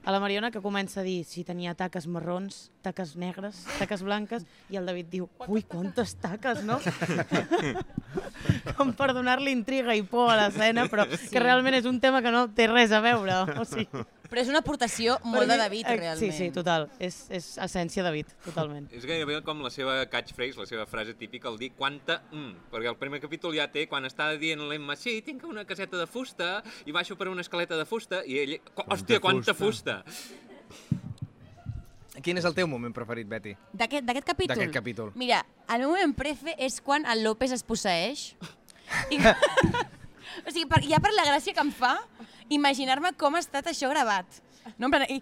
[0.07, 4.45] A la Mariona que comença a dir si tenia taques marrons, taques negres, taques blanques,
[4.71, 6.77] i el David diu, ui, quantes taques, no?
[8.79, 11.31] Com per donar-li intriga i por a l'escena, però Sí.
[11.33, 13.41] que realment és un tema que no té res a veure.
[13.59, 16.19] O sigui, Però és una aportació molt de mi- David, eh, realment.
[16.19, 16.89] Sí, sí, total.
[16.99, 18.89] És, és essència David, totalment.
[18.93, 22.89] És gairebé com la seva catchphrase, la seva frase típica, el dir quanta mm, perquè
[22.89, 26.63] el primer capítol ja té quan està dient l'Emma, sí, tinc una caseta de fusta
[26.87, 30.03] i baixo per una escaleta de fusta i ell, "Qu- hòstia, quanta fusta.
[32.23, 33.53] Quin és el teu moment preferit, Betty?
[33.77, 34.57] D'aquest d'aquest capítol?
[34.57, 35.11] D'aquest capítol.
[35.15, 38.35] Mira, el meu moment prefe és quan el López es posseeix
[39.15, 39.19] I,
[40.47, 41.97] o sigui, per, ja per la gràcia que em fa
[42.49, 44.27] imaginar-me com ha estat això gravat.
[44.79, 45.21] No, en, plan, i,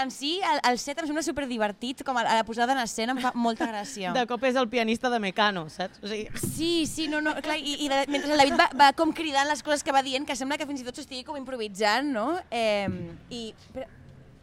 [0.00, 3.14] en si, el, el set em sembla superdivertit, com a, a la posada en escena
[3.16, 4.12] em fa molta gràcia.
[4.16, 6.00] De cop és el pianista de Mecano, saps?
[6.04, 8.90] O sigui, Sí, sí, no, no, clar, i, i de, mentre el David va, va
[8.96, 11.36] com cridant les coses que va dient, que sembla que fins i tot s'estigui com
[11.40, 12.28] improvisant, no?
[12.50, 12.88] Eh,
[13.32, 13.42] I...
[13.72, 13.88] Però,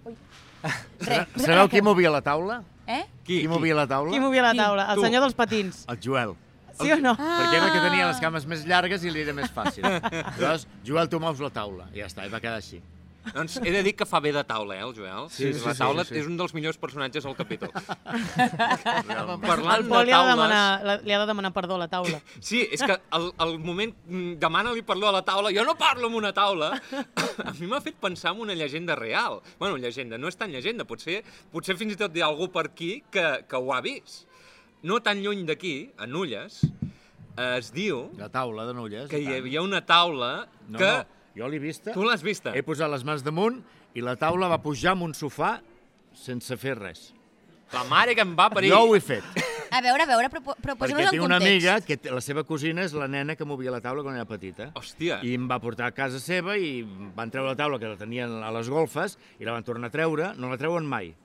[0.10, 0.18] ui.
[1.04, 2.62] Sabeu qui movia la taula?
[2.88, 3.04] Eh?
[3.26, 4.12] Qui, movia la taula?
[4.12, 4.60] qui movia la Qui?
[4.60, 4.88] taula?
[4.92, 5.06] El Tu.
[5.06, 5.84] senyor dels patins.
[5.92, 6.34] El Joel.
[6.80, 7.14] Sí o no?
[7.18, 7.38] Ah.
[7.42, 9.86] Perquè era el que tenia les cames més llargues i li era més fàcil.
[9.86, 11.90] Llavors, Joel, tu mous la taula.
[11.94, 12.82] I ja està, i va quedar així.
[13.32, 15.30] Doncs he de dir que fa bé de taula, eh, el Joel?
[15.32, 16.20] Sí, sí, la sí, taula sí, sí.
[16.20, 17.72] és un dels millors personatges del capítol.
[19.14, 20.34] El Parlant Pol de li ha, de taules...
[20.34, 22.20] demanar, li ha de demanar perdó a la taula.
[22.44, 26.10] Sí, és que el, el moment mm, demana-li perdó a la taula, jo no parlo
[26.10, 26.74] amb una taula,
[27.48, 29.40] a mi m'ha fet pensar en una llegenda real.
[29.62, 31.22] Bueno, llegenda, no és tan llegenda, potser,
[31.54, 34.28] potser fins i tot hi ha algú per aquí que, que ho ha vist.
[34.84, 36.62] No tan lluny d'aquí, a Nulles,
[37.60, 39.08] es diu La taula de Nulles.
[39.10, 40.86] que hi havia una taula No, que...
[40.86, 41.06] no,
[41.40, 41.94] jo l'he vista.
[41.96, 42.52] Tu l'has vista?
[42.54, 43.62] He posat les mans damunt
[43.96, 45.56] i la taula va pujar amb un sofà
[46.14, 47.14] sense fer res.
[47.74, 48.70] La mare que em va parir.
[48.70, 49.24] Jo ho he fet,
[49.74, 51.66] A veure, a veure, però, però perquè posem-nos en tinc una context.
[51.66, 54.68] amiga que la seva cosina és la nena que movia la taula quan era petita.
[54.78, 55.18] Hòstia.
[55.26, 56.84] I em va portar a casa seva i
[57.16, 59.96] van treure la taula que la tenien a les golfes i la van tornar a
[59.96, 61.16] treure, no la treuen mai.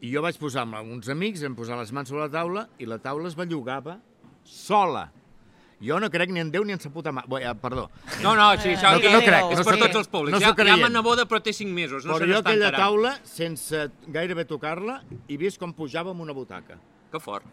[0.00, 2.86] I jo vaig posar amb uns amics, vam posar les mans sobre la taula i
[2.86, 3.98] la taula es bellugava
[4.46, 5.08] sola.
[5.82, 7.22] Jo no crec ni en Déu ni en sa puta mà.
[7.30, 7.88] Bé, eh, perdó.
[8.22, 10.34] No, no, sí, això No, que no crec, és per tots els públics.
[10.34, 10.80] no ja, ja creient.
[10.82, 15.36] ma neboda, però té 5 mesos, no Però jo aquella taula, sense gairebé tocar-la, he
[15.36, 16.78] vist com pujava amb una butaca.
[17.12, 17.44] Que fort.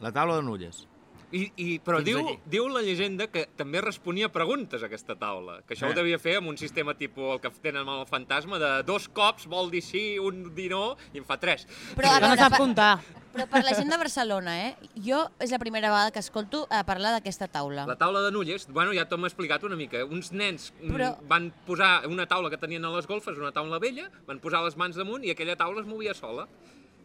[0.00, 0.86] La taula de Nulles.
[1.32, 2.38] I, i, però Fins diu, aquí.
[2.50, 5.92] diu la llegenda que també responia preguntes a aquesta taula, que això Eh.
[5.92, 9.06] ho devia fer amb un sistema tipus el que tenen amb el fantasma, de dos
[9.08, 11.66] cops vol dir sí, un dir no, i en fa tres.
[11.94, 12.98] Però, a Que no veure, sap comptar.
[13.30, 14.76] Però per la gent de Barcelona, eh?
[14.96, 17.86] Jo és la primera vegada que escolto a parlar d'aquesta taula.
[17.86, 20.04] La taula de Nulles, bueno, ja t'ho hem explicat una mica.
[20.04, 23.78] Uns nens mm, Però- van posar una taula que tenien a les golfes, una taula
[23.78, 26.48] vella, van posar les mans damunt i aquella taula es movia sola.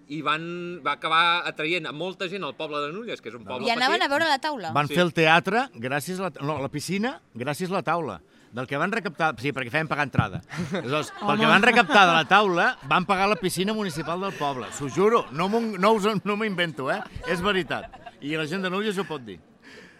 [0.07, 3.43] I van, va acabar atraient a molta gent al poble de Nulles, que és un
[3.43, 4.05] poble I anaven petit.
[4.05, 4.71] a veure la taula.
[4.71, 4.93] Van Sí.
[4.93, 6.31] fer el teatre gràcies a la...
[6.41, 8.21] No, la piscina gràcies a la taula.
[8.55, 9.33] Del que van recaptar...
[9.41, 10.41] Sí, perquè feien pagar entrada.
[10.71, 14.67] Aleshores, pel que van recaptar de la taula, van pagar la piscina municipal del poble.
[14.71, 17.01] S'ho juro, no m'ho no us- no invento, eh?
[17.27, 17.89] És veritat.
[18.21, 19.39] I la gent de Nulles ho pot dir.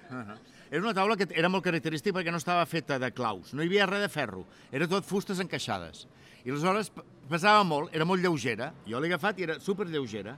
[0.10, 0.38] Uh -huh.
[0.72, 3.68] Era una taula que era molt característica perquè no estava feta de claus, no hi
[3.68, 6.08] havia res de ferro, era tot fustes encaixades.
[6.44, 6.92] I aleshores
[7.30, 10.36] pesava molt, era molt lleugera, jo l'he agafat i era super lleugera.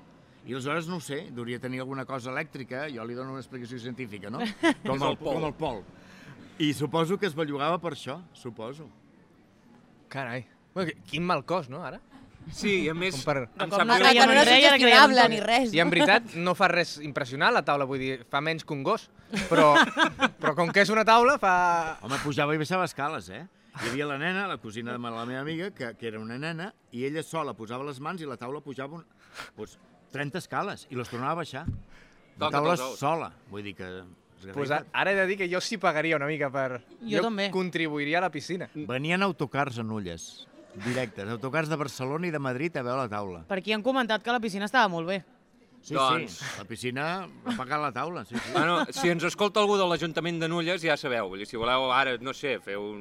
[0.47, 3.79] I aleshores, no ho sé, hauria tenir alguna cosa elèctrica, jo li dono una explicació
[3.83, 4.39] científica, no?
[4.85, 5.33] Com És el pol.
[5.33, 5.81] com el pol.
[6.63, 8.87] I suposo que es bellugava per això, suposo.
[10.07, 10.45] Carai.
[10.73, 11.99] Bueno, quin mal cos, no, ara?
[12.53, 13.97] Sí, i a més, Com per- em com sap greu.
[13.99, 15.29] creiem que no sugestionable tot.
[15.33, 15.73] ni res.
[15.75, 15.91] I en no?
[15.91, 19.09] veritat no fa res impressionant la taula, vull dir, fa menys que un gos.
[19.49, 19.73] Però,
[20.39, 21.97] però com que és una taula, fa...
[22.07, 23.43] Home, pujava i baixava escales, eh?
[23.77, 26.71] Hi havia la nena, la cosina de la meva amiga, que, que era una nena,
[26.91, 29.03] i ella sola posava les mans i la taula pujava un,
[29.57, 29.77] doncs,
[30.13, 31.65] 30 escales i les tornava a baixar.
[32.39, 33.91] La taula sola, vull dir que...
[34.37, 34.85] es Pues garrifa.
[34.93, 36.81] ara he de dir que jo sí pagaria una mica per...
[37.09, 37.49] Jo també.
[37.53, 38.67] contribuiria a la piscina.
[38.75, 40.47] Venien autocars a Nulles,
[40.85, 43.41] directes, autocars de Barcelona i de Madrid a veure la taula.
[43.49, 45.23] Per aquí han comentat que la piscina estava molt bé.
[45.87, 47.03] Sí, Doncs- sí, la piscina
[47.45, 48.51] va pagar la taula, sí, sí.
[48.51, 52.33] Bueno, si ens escolta algú de l'Ajuntament de Nulles, ja sabeu, si voleu ara, no
[52.35, 52.97] sé, fer un,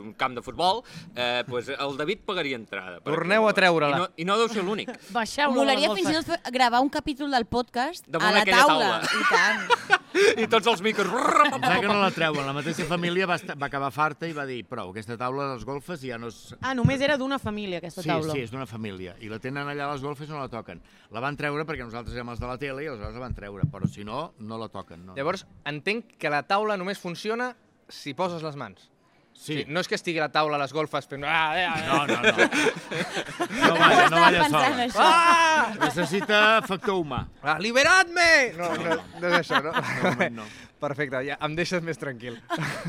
[0.00, 0.80] un camp de futbol,
[1.14, 3.02] eh, pues el David pagaria entrada.
[3.04, 3.96] Torneu a treure-la.
[3.96, 4.88] I no, I no deu ser l'únic.
[5.12, 5.52] Baixeu-la.
[5.58, 8.88] Molaria fins i tot gravar un capítol del podcast Damunt a la taula.
[9.02, 9.02] taula.
[9.04, 10.00] I tant.
[10.40, 11.10] I tots els micros...
[11.12, 12.46] Em que no la treuen.
[12.46, 15.54] La mateixa família va, estar, va acabar farta i va dir prou, aquesta taula de
[15.58, 16.54] les golfes ja no és...
[16.62, 18.32] Ah, només era d'una família, aquesta Sí, taula.
[18.32, 19.12] sí, és d'una família.
[19.20, 20.80] I la tenen allà a les golfes i no la toquen.
[21.12, 23.64] La van treure perquè nosaltres érem els de la tele i aleshores la van treure,
[23.72, 25.06] però si no, no la toquen.
[25.06, 25.14] No.
[25.16, 27.54] Llavors, entenc que la taula només funciona
[27.88, 28.90] si poses les mans.
[29.36, 29.64] sí.
[29.68, 31.24] No és que estigui la taula a les golfes fent...
[31.28, 31.80] Ah, ah, ah.
[31.84, 32.30] No, no, no.
[33.66, 35.02] No balla, no balla això.
[35.02, 35.74] Ah!
[35.82, 37.26] Necessita factor humà.
[37.42, 38.54] ah Liberadme!
[38.56, 39.74] No, no, no és això, no?
[39.76, 40.46] De moment no.
[40.86, 42.38] Perfecte, ja em deixes més tranquil.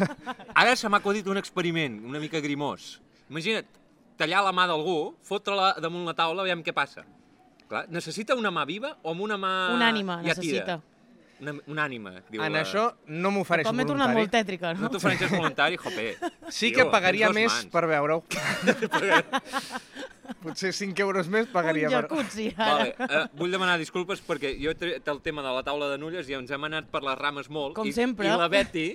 [0.61, 3.01] Ara se m'ha acudit un experiment una mica grimós.
[3.29, 3.67] Imagina't,
[4.17, 4.97] tallar la mà d'algú,
[5.27, 7.03] fotre-la damunt la taula, veiem què passa.
[7.67, 10.77] Clar, necessita una mà viva o amb una mà Una ànima, ja necessita.
[10.77, 10.81] tira?
[11.39, 12.63] Una, una ànima, diu En la...
[12.63, 14.41] això no m'ofereixo Com m'he tornat molt voluntari.
[14.43, 14.89] tètrica, No no?
[14.89, 16.07] t'ofereixes voluntari, jope.
[16.49, 17.65] Sí Tio, que pagaria més mans.
[17.73, 18.23] per veure-ho.
[20.43, 22.01] Potser 5 euros més pagaria Un per...
[22.05, 23.21] jacuzzi, Vale, ara.
[23.25, 26.27] uh, vull demanar disculpes perquè jo he tret el tema de la taula de nulles
[26.29, 27.75] i ens hem anat per les rames molt.
[27.77, 28.27] Com i, sempre.
[28.27, 28.85] I la Betty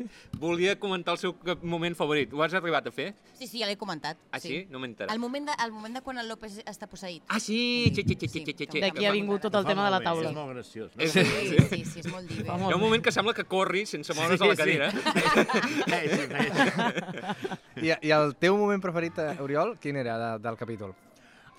[0.41, 2.33] volia comentar el seu moment favorit.
[2.33, 3.13] Ho has arribat a fer?
[3.39, 4.17] Sí, sí, ja l'he comentat.
[4.31, 4.63] Ah, sí?
[4.71, 5.13] No m'he enterat.
[5.15, 7.23] El moment, de, el moment de quan el López està posseït.
[7.29, 7.91] Ah, sí!
[7.95, 8.81] Sí, sí, sí, sí, sí, sí.
[8.83, 10.31] D'aquí ha vingut tot el tema de la taula.
[10.31, 10.93] És molt graciós.
[10.95, 11.07] No?
[11.07, 11.67] Sí, sí.
[11.73, 12.45] sí, sí, és molt divi.
[12.47, 14.63] Fa Hi ha un moment que sembla que corri sense moure's Sí, de la sí.
[14.63, 14.91] cadira.
[14.93, 17.87] Sí, sí, sí.
[17.89, 20.95] I, I el teu moment preferit, eh, Oriol, quin era de, del capítol?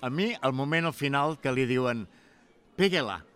[0.04, 2.02] A mi, el moment al final que li diuen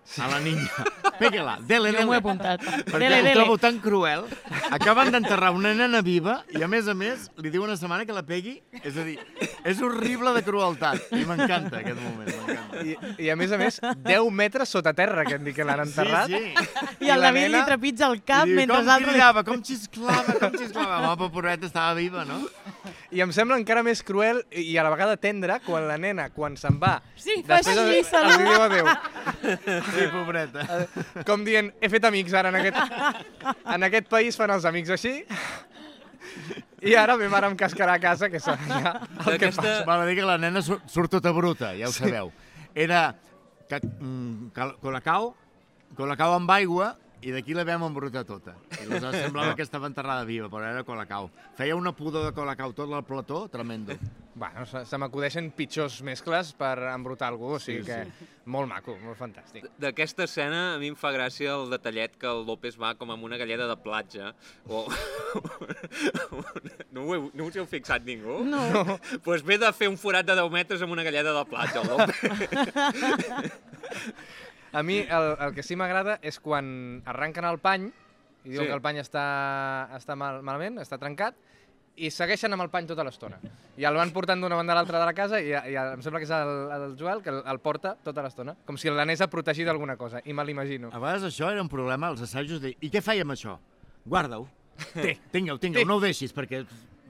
[0.09, 0.71] Péguela a la niña.
[1.19, 2.05] Péguela, dele, Jo dele.
[2.07, 2.61] m'ho he apuntat.
[2.63, 3.33] Perquè Dele, ho dele.
[3.35, 4.25] trobo tan cruel.
[4.71, 8.13] Acaben d'enterrar una nena viva i, a més a més, li diu una setmana que
[8.15, 8.57] la pegui.
[8.83, 9.19] És a dir,
[9.65, 11.11] és horrible de crueltat.
[11.13, 12.83] I m'encanta aquest moment, m'encanta.
[12.85, 12.97] I,
[13.27, 16.31] I a més a més, 10 metres sota terra, que hem dit que l'han enterrat.
[16.31, 17.05] Sí, sí.
[17.07, 19.07] I el la David li nena- trepitja el cap I diu, mentre com l'altre...
[19.07, 21.01] li- cridava, com xisclava, com xisclava.
[21.13, 22.41] Home, pobreta, estava viva, no?
[23.11, 26.57] I em sembla encara més cruel i a la vegada tendre quan la nena, quan
[26.61, 28.37] se'n va, Sí, fa després així, saluda.
[28.37, 28.87] els diu adéu.
[29.99, 30.65] Sí, pobreta.
[31.27, 32.77] Com dient, he fet amics ara en aquest,
[33.75, 35.15] en aquest país fan els amics així.
[36.83, 39.85] I ara me mare em cascarà a casa, que serà ja el que D'aquesta- passa.
[39.89, 42.31] Val a dir que la nena sur- surt tota bruta, ja ho sabeu.
[42.75, 43.15] Era
[43.69, 45.33] ca, mm, cal- colacao,
[45.99, 46.93] colacao amb aigua,
[47.23, 48.55] i d'aquí la vam embrutar tota.
[48.79, 51.31] I aleshores semblava que estava enterrada viva, però era colacao.
[51.59, 53.97] Feia una pudor de colacao tot el plató, tremendo.
[54.39, 58.95] Bueno, se, se m'acudeixen pitjors mescles per embrutar algú, o sigui Sí, que molt maco,
[59.03, 59.67] molt fantàstic.
[59.83, 63.27] D'aquesta escena a mi em fa gràcia el detallet que el López va com amb
[63.27, 64.31] una galleda de platja.
[64.71, 64.87] O...
[66.95, 68.45] no, ho heu, no us heu fixat ningú?
[68.47, 68.63] No.
[68.79, 71.83] Doncs pues ve de fer un forat de 10 metres amb una galleda de platja,
[71.83, 72.15] el López.
[74.73, 77.89] A mi el, el que sí m'agrada és quan arrenquen el pany
[78.45, 78.69] i diuen Sí.
[78.71, 79.25] que el pany està,
[79.97, 81.35] està mal, malament, està trencat,
[81.99, 83.41] i segueixen amb el pany tota l'estona.
[83.77, 86.21] I el van portant d'una banda a l'altra de la casa i, i em sembla
[86.23, 89.27] que és el, el Joel que el, el porta tota l'estona, com si l'anés a
[89.33, 90.93] protegir d'alguna cosa, i me l'imagino.
[90.95, 93.57] A vegades això era un problema, als assajos, de i què fèiem això?
[94.07, 94.47] Guarda-ho.
[94.95, 96.63] Té, tingueu, tingueu, no ho deixis, perquè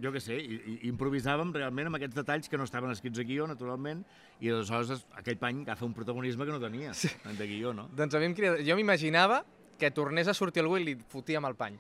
[0.03, 3.27] jo què sé, i, i, improvisàvem realment amb aquests detalls que no estaven escrits a
[3.27, 4.05] guió, naturalment,
[4.41, 7.09] i aleshores es- aquell pany agafa un protagonisme que no tenia sí.
[7.39, 7.89] de guió, no?
[7.97, 8.57] Doncs a mi em crida...
[8.65, 9.45] Jo m'imaginava
[9.79, 11.77] que tornés a sortir algú i li fotia amb el pany.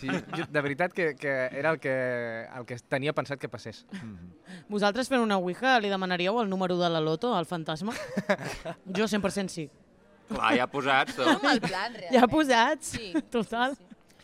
[0.00, 1.92] Sí, jo, de veritat que, que era el que,
[2.48, 3.82] el que tenia pensat que passés.
[4.72, 7.92] Vosaltres fent una ouija li demanaríeu el número de la loto al fantasma?
[8.88, 9.66] Jo 100% sí.
[10.32, 11.18] Clar, ja posats.
[11.18, 11.34] No Tot.
[11.42, 12.14] amb el plan, realment.
[12.16, 13.12] Ja posats, Sí.
[13.30, 13.76] total.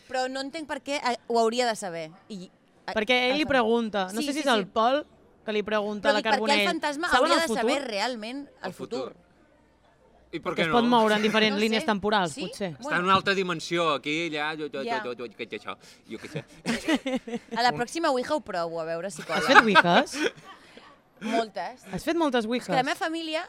[0.09, 2.07] Però no entenc per què eh, ho hauria de saber.
[2.33, 2.47] I,
[2.93, 4.69] Perquè ell li el- pregunta, no Sí, sé si sí, és el sí.
[4.73, 5.05] Pol
[5.45, 6.59] que li pregunta Però a la dic, Carbonell.
[6.61, 9.15] el fantasma "Saben hauria el de futur?" saber realment el, futur?
[10.31, 10.73] I per Que què es no?
[10.75, 11.63] pot moure en diferents No sé.
[11.65, 12.41] línies temporals, Sí?
[12.45, 12.77] potser.
[12.77, 15.01] Està en una altra dimensió, aquí, allà, jo, jo, Ja.
[15.03, 15.77] jo, jo, jo, jo, jo,
[16.11, 17.41] jo què sé.
[17.57, 19.41] A la pròxima Ouija ho provo, a veure si Has cola.
[19.41, 20.17] fet ouijas?
[21.21, 21.83] Moltes.
[21.91, 22.67] Has fet moltes ouijas?
[22.69, 23.47] És que la meva família...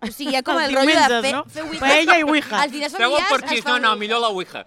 [0.00, 1.42] O sigui, hi ha com Els el rotllo de fer, no?
[1.44, 1.80] fer ouija.
[1.82, 2.62] Paella i ouija.
[2.64, 4.62] Els el familiars parxís, es fa no, no, millor la Ouija.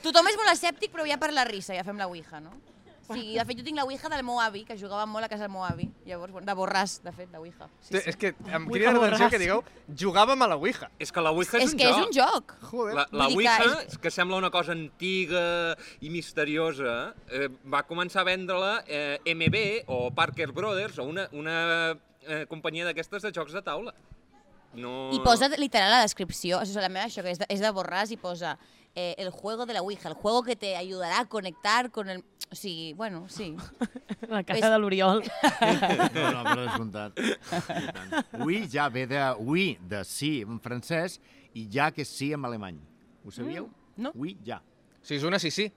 [0.00, 2.54] Tothom és molt escèptic, però ja per la risa ja fem la ouija, no?
[3.08, 5.28] O sigui, de fet, jo tinc la ouija del meu avi, que jugava molt a
[5.32, 5.86] casa del meu avi.
[6.04, 7.68] Llavors, bueno, de borràs, de fet, la ouija.
[7.80, 8.08] Sí, Sí, sí.
[8.10, 9.62] És que em Ouija crida l'atenció que digueu
[10.02, 10.90] jugàvem a la Ouija.
[10.98, 12.52] És que la Ouija és, És que és un joc.
[12.70, 12.94] Joder.
[12.94, 17.82] La, la dir que Ouija, és- que sembla una cosa antiga i misteriosa, eh, va
[17.88, 21.96] començar a vendre-la eh, MB o Parker Brothers o una, una
[22.26, 23.94] eh, companyia d'aquestes de jocs de taula.
[24.74, 25.08] No...
[25.16, 27.70] I posa literal la descripció, o sigui, la meva això, que és de, és de
[27.72, 28.58] borràs, i posa
[28.94, 32.24] eh, el juego de la Ouija, el juego que te ayudará a conectar con el...
[32.50, 33.54] O sigui, bueno, sí.
[34.28, 35.22] La cara És- de l'Oriol.
[36.14, 37.18] No, no, per descomptat.
[37.20, 38.14] I tant.
[38.44, 41.18] Oui ja ve de oui, de sí en francès,
[41.54, 42.78] i ja que sí en alemany.
[43.24, 43.66] Ho sabíeu?
[43.68, 44.12] Mm, no.
[44.14, 44.62] Oui, ja.
[45.02, 45.68] Si és una, sí, sí.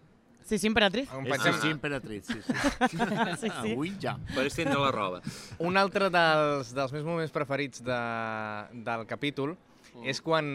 [0.48, 1.10] Sí, sí, emperatriz.
[1.12, 2.54] Pensem- sí, sí, emperatriz, sí, sí.
[3.42, 3.74] Sí, sí.
[3.76, 4.16] Oui, ja.
[4.34, 5.22] Per estendre la roba.
[5.60, 8.00] Un altre dels, dels meus moments preferits de,
[8.88, 9.58] del capítol
[9.92, 10.06] Mm.
[10.08, 10.46] és quan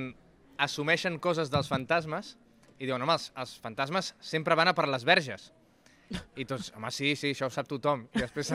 [0.57, 2.39] assumeixen coses dels fantasmes
[2.79, 5.51] i diuen, home, els, els fantasmes sempre van a per les verges.
[6.39, 8.07] I tots, home, sí, sí, això ho sap tothom.
[8.14, 8.53] I després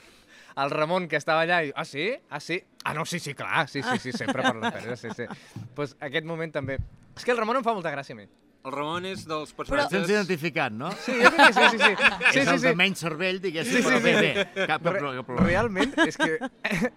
[0.62, 2.06] el Ramon, que estava allà, i diu, ah, sí?
[2.30, 2.60] Ah, sí?
[2.84, 5.60] Ah, no, sí, sí, clar, sí, sí, sí, sempre per les verges, sí, sí.
[5.74, 6.78] Pues aquest moment també...
[7.14, 8.26] És que el Ramon em fa molta gràcia a mi.
[8.64, 9.92] El Ramon és dels Ens personatges...
[9.92, 10.88] Sents identificat, no?
[11.04, 11.96] Sí, jo crec que sí, sí, sí.
[11.98, 12.64] sí, és sí, el sí.
[12.64, 14.28] de menys cervell, diguéssim, Sí, sí, però bé, sí.
[14.54, 14.66] bé.
[14.70, 15.16] Cap Re problema.
[15.18, 15.48] cap problema.
[15.50, 16.92] realment, és que...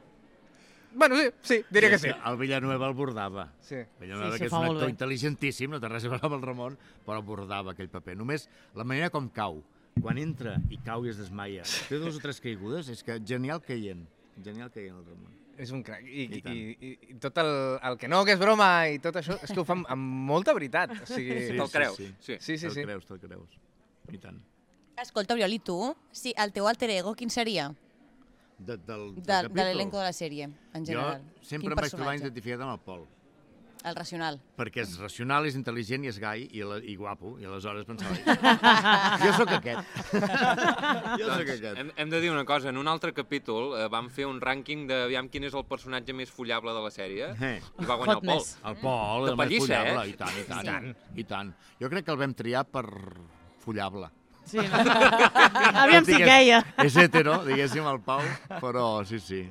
[0.98, 2.10] bueno, sí, sí, diria que sí.
[2.10, 3.48] El Villanueva el bordava.
[3.62, 3.78] Sí.
[4.02, 6.78] Villanueva, Sí, que és un actor intel·ligentíssim, no té res a veure amb el Ramon,
[7.06, 8.18] però bordava aquell paper.
[8.20, 9.62] Només la manera com cau,
[10.02, 13.62] quan entra i cau i es desmaia, té dos o tres caigudes, és que genial
[13.66, 14.04] caient.
[14.43, 15.34] Genial caient el Ramon.
[15.58, 16.04] És un crac.
[16.06, 17.48] I, I i, i, i tot el,
[17.82, 20.12] el que no, que és broma i tot això, és que ho fa amb, amb
[20.30, 20.91] molta veritat.
[20.93, 21.98] O sigui, Sí, te'l creus.
[21.98, 22.36] Sí, Sí.
[22.38, 22.68] sí, sí.
[22.68, 22.84] te'l sí.
[22.86, 23.58] creus, te'l creus.
[24.14, 24.38] I tant.
[25.02, 25.80] Escolta, Oriol, i tu?
[26.14, 27.72] Sí, el teu alter ego, quin seria?
[28.58, 29.53] De, del, del De, capítol.
[29.55, 31.22] de l'elenco de la sèrie, en general.
[31.22, 33.05] Jo sempre Quin em vaig trobar identificat amb el Pol,
[33.88, 34.39] El racional.
[34.58, 38.18] perquè és racional, és intel·ligent i és gai i, la, i guapo, i aleshores pensava...
[39.24, 39.86] jo sóc aquest.
[41.22, 41.78] jo sóc aquest.
[41.78, 44.88] Hem, hem de dir una cosa, en un altre capítol eh, vam fer un rànquing
[44.89, 47.62] de aviam quin és el personatge més follable de la sèrie Eh.
[47.80, 48.41] i va guanyar el Pol.
[48.41, 48.58] Hotness.
[48.66, 50.10] El Pol, De el més follable, eh?
[50.10, 50.68] i tant, i tant, Sí.
[50.68, 51.53] i tant, i tant.
[51.80, 52.86] Jo crec que el vam triar per
[53.64, 54.10] follable.
[54.48, 54.78] Sí, no?
[55.84, 56.62] Aviam si queia.
[56.80, 58.22] És hetero, diguéssim, el Pau,
[58.62, 59.41] però sí, sí.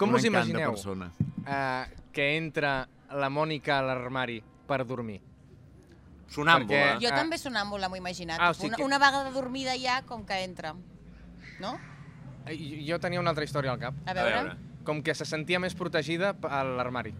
[0.00, 1.10] Com un us imagineu persona.
[1.44, 1.84] uh,
[2.16, 5.20] que entra la Mònica a l'armari per dormir?
[6.30, 6.94] Sonàmbula.
[6.94, 7.16] Perquè- Jo Ah.
[7.18, 8.38] també sonàmbula m'ho he imaginat.
[8.40, 10.74] Ah, o sigui una, que- una vaga de dormida ja com que entra.
[11.58, 11.78] No?
[12.46, 13.94] Eh, Jo tenia una altra història al cap.
[14.06, 14.34] A A veure.
[14.34, 14.56] veure.
[14.84, 17.12] Com que se sentia més protegida a l'armari.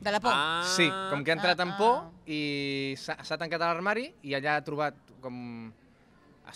[0.00, 0.32] De la por.
[0.34, 2.10] Ah, Sí, com que ha entrat ah, en por ah.
[2.26, 4.94] i s'ha tancat a l'armari i allà ha trobat
[5.24, 5.72] com...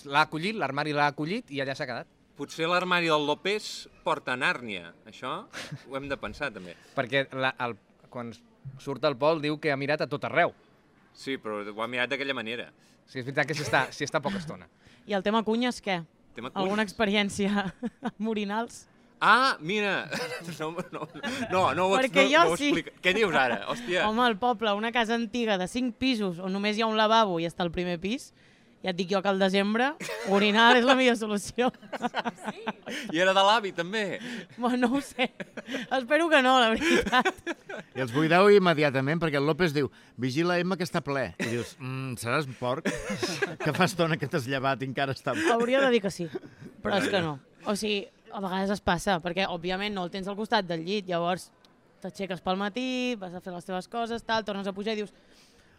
[0.04, 2.08] L'ha acollit, l'armari l'ha acollit i allà s'ha quedat.
[2.38, 4.92] Potser l'armari del López porta a Nàrnia.
[5.08, 5.32] Això
[5.88, 6.76] ho hem de pensar, també.
[6.98, 7.74] Perquè la, el,
[8.12, 8.30] quan
[8.84, 10.52] surt el Pol diu que ha mirat a tot arreu.
[11.18, 12.68] Sí, però ho ha mirat d'aquella manera.
[13.08, 14.68] Sí, és veritat que s'hi està, s'hi està poca estona.
[15.08, 16.02] I el tema cunyes, què?
[16.36, 16.92] Tema Alguna cunyes.
[16.92, 17.64] experiència
[18.12, 18.84] amb orinals?
[19.18, 20.04] Ah, mira!
[20.60, 21.08] No, no,
[21.50, 22.68] no, no ho, Perquè no, jo no ho sí.
[22.70, 22.92] explica.
[23.02, 23.64] Què dius ara?
[23.72, 24.04] Hòstia.
[24.06, 27.40] Home, al poble, una casa antiga de 5 pisos on només hi ha un lavabo
[27.42, 28.30] i està al primer pis,
[28.84, 29.88] ja et dic jo que al desembre
[30.34, 31.70] orinar és la millor solució.
[33.12, 34.20] I era de l'avi, també.
[34.56, 35.30] bueno, no ho sé.
[35.90, 37.54] Espero que no, la veritat.
[37.96, 41.32] I els buideu immediatament, perquè el López diu vigila, Emma, que està ple.
[41.42, 42.86] I dius, mm, seràs un porc?
[43.64, 45.50] que fa estona que t'has llevat i encara està ple.
[45.54, 46.28] Hauria de dir que sí,
[46.82, 47.38] però és que no.
[47.66, 51.08] O sigui, a vegades es passa, perquè òbviament no el tens al costat del llit,
[51.08, 51.48] llavors
[52.02, 55.14] t'aixeques pel matí, vas a fer les teves coses, tal, tornes a pujar i dius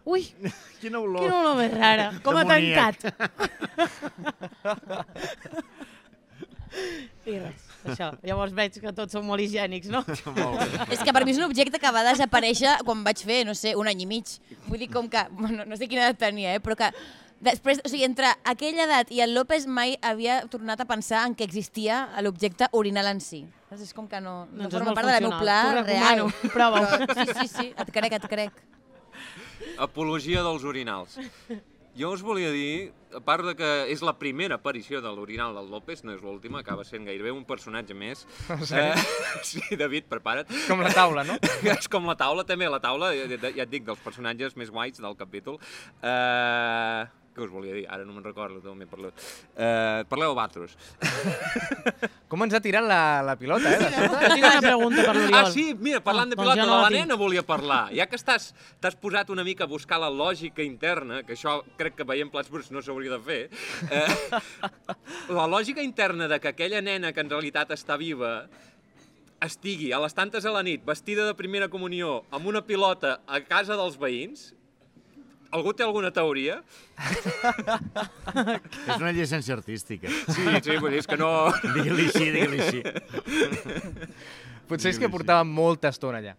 [0.05, 0.23] ui,
[0.81, 1.21] Quina olor.
[1.25, 2.97] quina olor més rara, com ha tancat.
[7.29, 8.07] I res, això.
[8.25, 10.01] Llavors veig que tots són molt higiènics, no?
[10.05, 10.67] Molt bé.
[10.95, 13.69] És que per mi és un objecte que va desaparèixer quan vaig fer, no sé,
[13.77, 14.25] un any i mig.
[14.67, 16.89] Vull dir, com que, bueno, no sé quina edat tenia, eh, però que
[17.45, 21.33] després, o sigui, entre aquella edat i el López mai havia tornat a pensar en
[21.37, 21.95] que existia
[22.25, 23.41] l'objecte orinal en si.
[23.73, 25.73] És com que no, no Doncs és forma part del meu funcional.
[25.73, 26.19] pla real.
[26.53, 26.87] Prova-ho.
[27.05, 28.53] Però, sí, sí, sí, et crec, et crec.
[29.77, 31.19] Apologia dels orinals.
[31.99, 35.67] Jo us volia dir, a part de que és la primera aparició de l'orinal del
[35.73, 38.25] López, no és l'última, acaba sent gairebé un personatge més.
[38.47, 38.93] Eh,
[39.49, 40.51] sí, David, prepara't.
[40.69, 41.35] Com la taula, no?
[41.73, 45.01] és com la taula, també, la taula, ja ja et dic, dels personatges més guais
[45.01, 45.59] del capítol.
[45.99, 47.03] Eh,
[47.39, 47.85] què us volia dir?
[47.89, 49.13] Ara no me'n recordo, també parleu.
[49.55, 50.75] Eh, parleu d'altres.
[52.29, 53.79] Com ens ha tirat la, la pilota, eh?
[53.95, 54.19] sobte?
[54.19, 55.39] Jo tinc una pregunta per l'Oriol.
[55.39, 57.43] Ah, sí, mira, parlant Ah, de doncs pilota, jo de no la, la nena volia
[57.47, 57.81] parlar.
[57.95, 58.51] Ja que estàs
[58.83, 62.51] t'has posat una mica a buscar la lògica interna, que això crec que veient plats
[62.53, 63.41] bruts no s'hauria de fer,
[63.89, 64.41] eh,
[65.39, 68.43] la lògica interna de que aquella nena que en realitat està viva
[69.41, 73.39] estigui a les tantes a la nit, vestida de primera comunió, amb una pilota a
[73.47, 74.49] casa dels veïns,
[75.51, 76.59] algú té alguna teoria?
[78.89, 80.09] És una llicència artística.
[80.29, 81.29] Sí, sí, vull dir, és que no...
[81.75, 82.81] Digue-li així, digue-li així.
[84.69, 86.35] Potser és que portava molta estona allà.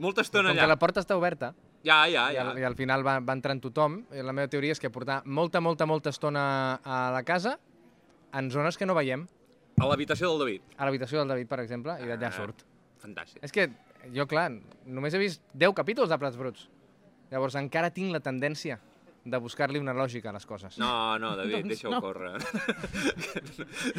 [0.00, 0.72] Molta estona Com que allà.
[0.72, 1.50] la porta està oberta
[1.84, 2.44] Ja, ja, i ja.
[2.48, 5.18] al, i al final va, va entrant tothom, i la meva teoria és que portar
[5.28, 6.42] molta, molta, molta estona
[6.84, 7.58] a la casa
[8.36, 9.26] en zones que no veiem.
[9.80, 10.62] A l'habitació del David.
[10.78, 12.36] A l'habitació del David, per exemple, i d'allà Ah.
[12.36, 12.64] surt.
[13.00, 13.40] Fantàstic.
[13.44, 13.68] És que
[14.14, 14.50] jo, clar,
[14.84, 16.66] només he vist 10 capítols de Plats Bruts.
[17.30, 18.80] Llavors encara tinc la tendència
[19.24, 20.78] de buscar-li una lògica a les coses.
[20.80, 22.00] No, no, David, Doncs deixa-ho no.
[22.00, 22.32] córrer.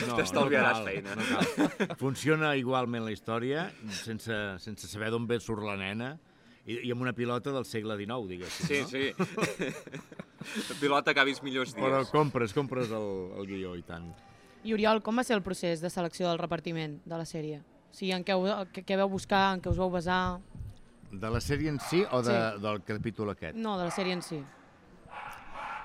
[0.08, 1.14] No, T'estalviaràs no cal, feina.
[1.16, 1.96] No cal.
[2.00, 3.68] Funciona igualment la història,
[4.02, 6.16] sense, sense saber d'on ve surt la nena,
[6.66, 8.68] i, i amb una pilota del segle XIX, diguéssim.
[8.68, 9.26] Sí, no?
[9.26, 10.12] sí.
[10.82, 11.84] Pilota que ha vist millors dies.
[11.84, 14.10] Però compres, compres el, el guió, i tant.
[14.66, 17.62] I Oriol, com va ser el procés de selecció del repartiment de la sèrie?
[17.62, 18.38] O sigui, en què,
[18.74, 20.40] què, què vau buscar, en què us vau basar?
[21.12, 22.62] De la sèrie en si o de, Sí.
[22.64, 23.56] del capítol aquest?
[23.58, 24.40] No, de la sèrie en si.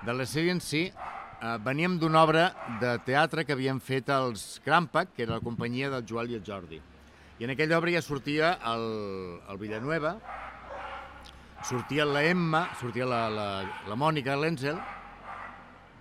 [0.06, 4.60] De la sèrie en si, eh, veníem d'una obra de teatre que havien fet els
[4.64, 6.80] Crampac, que era la companyia del Joel i el Jordi.
[7.38, 10.16] I en aquella obra ja sortia el, el Villanueva,
[11.64, 13.48] sortia la Emma, sortia la, la,
[13.88, 14.78] la Mònica l'Enzel.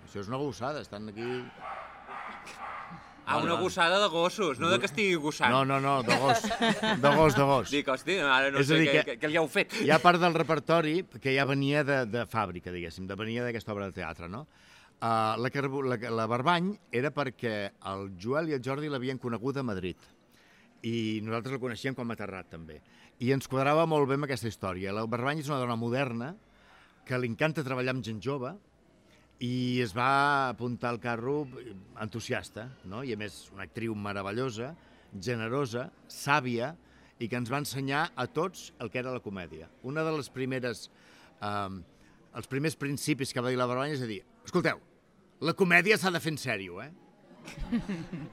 [0.06, 1.44] Això és una gossada, estan aquí...
[3.26, 5.50] Ah, una gossada de gossos, no de que estigui gossant.
[5.52, 7.72] No, no, no, de gos, de gos, de gos.
[7.74, 9.74] Dic, hosti, ara no És a sé dir què, que- què, què li heu fet.
[9.82, 13.74] Hi ha part del repertori que ja venia de, de fàbrica, diguéssim, de venia d'aquesta
[13.74, 14.46] obra de teatre, no?
[14.96, 17.56] Uh, la, Carbo- la, la Barbany era perquè
[17.92, 19.98] el Joel i el Jordi l'havien conegut a Madrid
[20.86, 22.78] i nosaltres el coneixíem com a Terrat, també.
[23.20, 24.94] I ens quadrava molt bé amb aquesta història.
[24.94, 26.36] La Barbany és una dona moderna
[27.06, 28.54] que li encanta treballar amb gent jove
[29.44, 31.44] i es va apuntar al carro
[32.02, 33.04] entusiasta, no?
[33.04, 34.74] i a més una actriu meravellosa,
[35.22, 36.74] generosa, sàvia,
[37.20, 39.70] i que ens va ensenyar a tots el que era la comèdia.
[39.88, 40.90] Una de les primeres,
[41.40, 41.70] eh,
[42.36, 44.80] els primers principis que va dir la Barbanya és a dir, escolteu,
[45.44, 46.92] la comèdia s'ha de fer en sèrio, eh?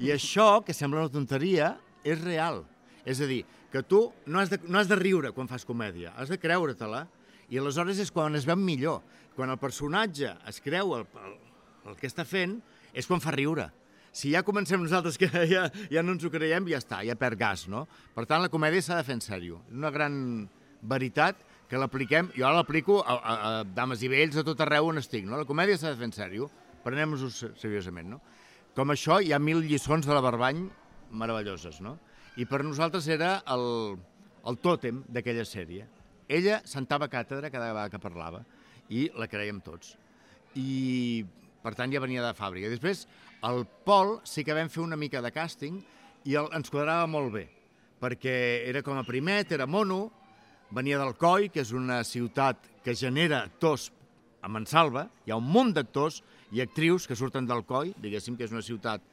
[0.04, 2.62] I això, que sembla una tonteria, és real.
[3.04, 3.42] És a dir,
[3.72, 7.06] que tu no has de, no has de riure quan fas comèdia, has de creure-te-la,
[7.52, 9.02] i aleshores és quan es veu millor.
[9.36, 11.36] Quan el personatge es creu el, el,
[11.90, 12.58] el que està fent,
[12.92, 13.70] és quan fa riure.
[14.12, 17.40] Si ja comencem nosaltres que ja, ja no ens ho creiem, ja està, ja perd
[17.40, 17.86] gas, no?
[18.12, 19.62] Per tant, la comèdia s'ha de fer en sèrio.
[19.72, 20.14] Una gran
[20.82, 25.00] veritat que l'apliquem, jo l'aplico a, a, a dames i vells a tot arreu on
[25.00, 25.38] estic, no?
[25.40, 26.50] La comèdia s'ha de fer en sèrio,
[26.84, 28.20] prenem-nos-ho seriosament, no?
[28.76, 30.66] Com això, hi ha mil lliçons de la Barbany
[31.16, 31.96] meravelloses, no?
[32.36, 33.96] I per nosaltres era el,
[34.48, 35.88] el tòtem d'aquella sèrie.
[36.28, 38.44] Ella sentava càtedra cada vegada que parlava
[38.92, 39.94] i la creiem tots.
[40.58, 41.24] I,
[41.64, 42.70] per tant, ja venia de fàbrica.
[42.72, 43.06] Després,
[43.48, 45.80] el Pol sí que vam fer una mica de càsting
[46.28, 47.46] i el, ens quadrava molt bé,
[48.02, 48.34] perquè
[48.68, 50.04] era com a primet, era mono,
[50.72, 53.90] venia del Coi, que és una ciutat que genera actors
[54.42, 56.20] a Mansalva, hi ha un munt d'actors
[56.52, 59.04] i actrius que surten del Coi, diguéssim que és una ciutat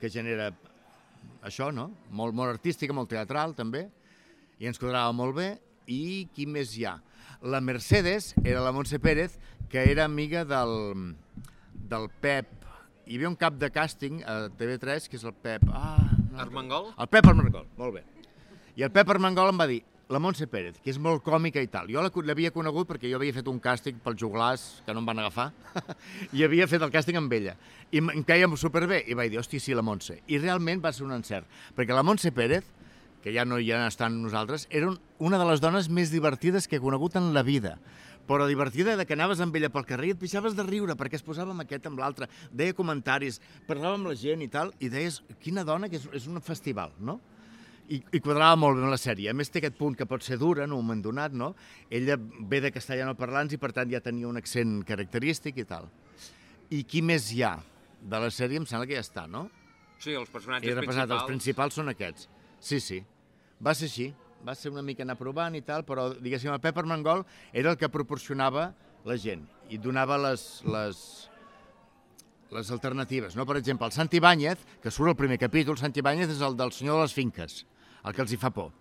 [0.00, 0.50] que genera
[1.44, 1.90] això, no?
[2.10, 3.86] Molt, molt artística, molt teatral, també,
[4.60, 5.48] i ens quadrava molt bé.
[5.90, 6.94] I qui més hi ha?
[7.44, 9.38] La Mercedes era la Montse Pérez,
[9.68, 11.14] que era amiga del,
[11.74, 12.48] del Pep.
[13.04, 15.66] Hi havia un cap de càsting a TV3, que és el Pep...
[15.68, 15.98] Ah,
[16.30, 16.86] no, Armengol?
[16.96, 18.04] El Pep Armengol, molt bé.
[18.80, 21.68] I el Pep Armengol em va dir, la Montse Pérez, que és molt còmica i
[21.68, 21.90] tal.
[21.92, 25.10] Jo la- l'havia conegut perquè jo havia fet un càsting pel juglars, que no em
[25.12, 25.50] van agafar,
[26.36, 27.58] i havia fet el càsting amb ella.
[27.92, 30.22] I em queia superbé, i vaig dir, hòstia, sí, la Montse.
[30.32, 31.44] I realment va ser un encert,
[31.76, 32.64] perquè la Montse Pérez,
[33.24, 36.68] que ja no hi ha estan nosaltres, era un, una de les dones més divertides
[36.68, 37.78] que he conegut en la vida
[38.24, 41.18] però divertida de que anaves amb ella pel carrer i et pixaves de riure perquè
[41.18, 44.88] es posava amb aquest amb l'altre, deia comentaris, parlava amb la gent i tal, i
[44.92, 47.18] deies, quina dona, que és, és un festival, no?
[47.84, 49.28] I, i quadrava molt bé amb la sèrie.
[49.28, 51.50] A més, té aquest punt que pot ser dura en un moment donat, no?
[51.92, 55.90] Ella ve de castellano parlants i, per tant, ja tenia un accent característic i tal.
[56.72, 57.58] I qui més hi ha
[58.00, 58.62] de la sèrie?
[58.62, 59.50] Em sembla que ja està, no?
[60.00, 61.20] Sí, els personatges He repassat, principals.
[61.20, 62.30] els principals són aquests.
[62.64, 63.02] Sí, sí.
[63.62, 64.12] Va ser així.
[64.44, 67.78] Va ser una mica anar provant i tal, però, diguéssim, el Pep Armengol era el
[67.80, 68.72] que proporcionava
[69.08, 70.98] la gent i donava les, les,
[72.52, 73.36] les alternatives.
[73.36, 73.46] No?
[73.46, 76.72] Per exemple, el Santi Báñez, que surt al primer capítol, Santi Báñez és el del
[76.76, 77.62] senyor de les finques,
[78.04, 78.72] el que els hi fa por.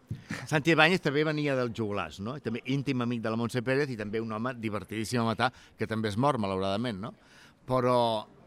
[0.49, 2.35] Santi Báñez també venia del juglars, no?
[2.37, 5.53] I també íntim amic de la Montse Pérez i també un home divertidíssim a matar,
[5.79, 7.13] que també és mort, malauradament, no?
[7.67, 7.95] Però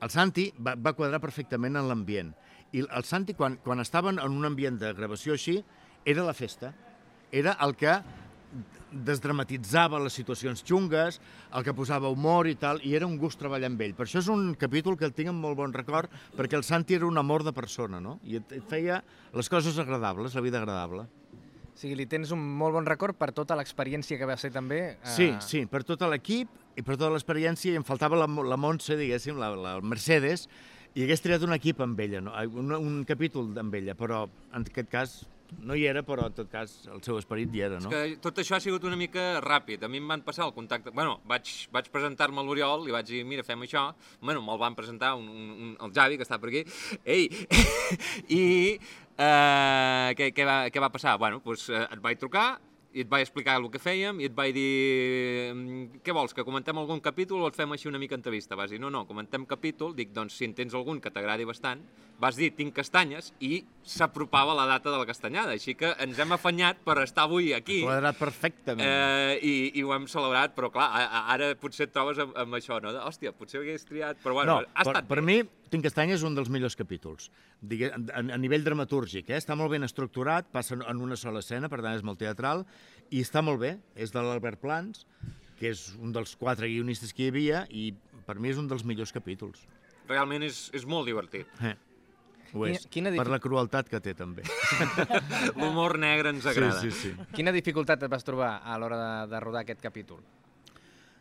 [0.05, 2.35] el Santi va, va quadrar perfectament en l'ambient.
[2.77, 5.63] I el Santi, quan, quan estaven en un ambient de gravació així,
[6.07, 6.73] era la festa.
[7.35, 7.99] Era el que
[9.07, 11.19] desdramatitzava les situacions xungues,
[11.53, 13.93] el que posava humor i tal, i era un gust treballar amb ell.
[13.99, 16.97] Per això és un capítol que el tinc amb molt bon record, perquè el Santi
[16.97, 18.17] era un amor de persona, no?
[18.25, 19.03] I et, et feia
[19.35, 21.05] les coses agradables, la vida agradable.
[21.77, 24.81] O sigui, li tens un molt bon record per tota l'experiència que va ser també...
[24.95, 26.49] eh, Sí, sí, per tot l'equip
[26.79, 30.47] i per tota l'experiència, i em faltava la, la Montse, diguéssim, la, la Mercedes,
[30.97, 32.33] i hagués triat un equip amb ella, no?
[32.57, 34.25] Un, un capítol amb ella, però
[34.57, 35.19] en aquest cas
[35.63, 37.93] no hi era, però en tot cas el seu esperit hi era, És no?
[37.93, 39.85] que tot això ha sigut una mica ràpid.
[39.85, 40.93] A mi em van passar el contacte...
[40.95, 43.89] Bueno, vaig, vaig presentar-me a l'Oriol i vaig dir, mira, fem això.
[44.21, 46.65] Bueno, me'l van presentar un, un, un, el Javi, que està per aquí.
[47.05, 47.29] Ei!
[48.41, 48.45] I
[48.77, 51.17] eh, què, què, va, què va passar?
[51.23, 52.49] Bueno, doncs eh, et vaig trucar
[52.97, 56.45] i et vaig explicar el que fèiem i et vaig dir "Mm, què vols, que
[56.47, 58.57] comentem algun capítol o et fem així una mica entrevista?
[58.57, 61.83] Vas dir, no, no, comentem capítol, dic, doncs si en tens algun que t'agradi bastant,
[62.19, 66.33] vas dir, tinc castanyes, i s'apropava la data de la castanyada, així que ens hem
[66.33, 67.83] afanyat per estar avui aquí.
[67.83, 68.87] Quadrat perfectament.
[68.89, 70.89] Eh, i, I ho hem celebrat, però clar,
[71.29, 72.95] ara potser et trobes amb, amb això, no?
[73.05, 75.27] Hòstia, potser ho hagués triat, però bueno, no, ha per, estat per bé.
[75.27, 77.31] mi, Tinc Castanya és un dels millors capítols.
[77.61, 79.41] Digue, a, a nivell dramatúrgic, eh?
[79.41, 82.63] està molt ben estructurat, passa en una sola escena, per tant és molt teatral,
[83.11, 83.73] i està molt bé.
[83.99, 85.07] És de l'Albert Plans,
[85.59, 87.91] que és un dels quatre guionistes que hi havia, i
[88.27, 89.67] per mi és un dels millors capítols.
[90.07, 91.51] Realment és, és molt divertit.
[91.67, 91.75] Eh.
[92.55, 94.45] Ho és, quina per difi- la crueltat que té, també.
[95.59, 96.79] L'humor negre ens agrada.
[96.81, 97.29] Sí, sí, sí.
[97.35, 100.23] Quina dificultat et vas trobar a l'hora de, de rodar aquest capítol?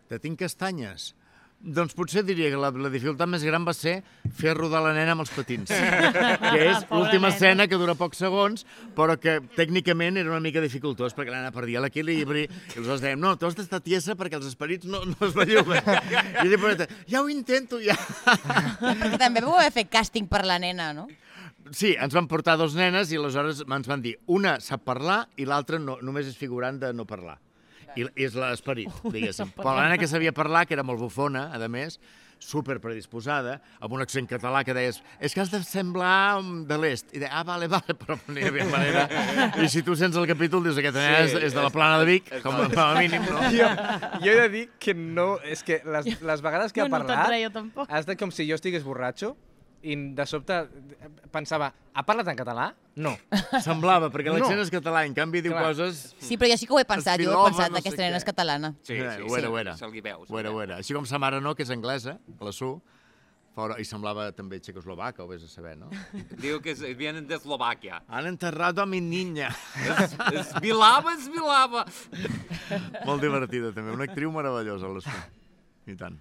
[0.09, 1.15] De Tinc Castanyes?
[1.65, 3.95] Doncs potser diria que la, la dificultat més gran va ser
[4.37, 8.67] fer rodar la nena amb els patins, que és l'última escena que dura pocs segons,
[8.93, 13.21] però que tècnicament era una mica dificultós perquè la nena perdia l'equilibri i aleshores dèiem,
[13.21, 15.81] no, tu has d'estar tiesa perquè els esperits no, no es belluguen.
[16.43, 17.97] I ella pobreta, ja ho intento, ja.
[18.27, 21.07] Perquè també vau haver fet càsting per la nena, no?
[21.73, 25.49] Sí, ens van portar dos nenes i aleshores ens van dir una sap parlar i
[25.49, 27.39] l'altra no, només és figurant de no parlar.
[27.95, 29.51] I és l'esperit, diguéssim.
[29.55, 31.99] Però la nena que sabia parlar, que era molt bufona, a més,
[32.45, 36.77] super predisposada, amb un accent català que deies és que has de semblar mm, de
[36.81, 37.13] l'est.
[37.15, 39.05] I deia, ah, vale, vale, però no hi havia manera.
[39.63, 42.09] I si tu sents el capítol, dius, aquesta nena és, és de la plana de
[42.11, 43.39] Vic, com, com a mínim, no?
[43.55, 43.71] Jo,
[44.21, 45.35] jo he de dir que no...
[45.47, 47.25] És que les, les vegades que No, ha no parlat...
[47.31, 47.87] treia tampoc.
[47.89, 49.33] ha estat com si jo estigués borratxo
[49.85, 50.55] i de sobte
[51.33, 52.71] pensava, ha parlat en català?
[52.97, 53.11] No.
[53.65, 54.63] Semblava, perquè l'accent No.
[54.65, 55.67] és català, en canvi diu Clar.
[55.69, 56.01] coses...
[56.23, 58.27] Sí, però jo sí que ho he pensat, jo he pensat, no aquesta nena és
[58.27, 58.73] catalana.
[58.87, 59.77] Sí, Eh, sí, ho era, sí, ho era.
[59.77, 60.29] se'l hi veus.
[60.31, 60.77] Ho era, ho era.
[60.81, 62.71] Així com sa mare no, que és anglesa, la Su,
[63.55, 65.87] fora, i semblava també txecoslovaca, ho vés a saber, no?
[66.43, 68.01] Diu que es, vienen de Eslovàquia.
[68.07, 69.49] Han enterrado a mi niña.
[70.33, 71.85] Es vilava, es vilava.
[73.05, 73.93] Molt divertida, també.
[73.95, 75.13] Una actriu meravellosa, la Su.
[75.87, 76.17] I tant.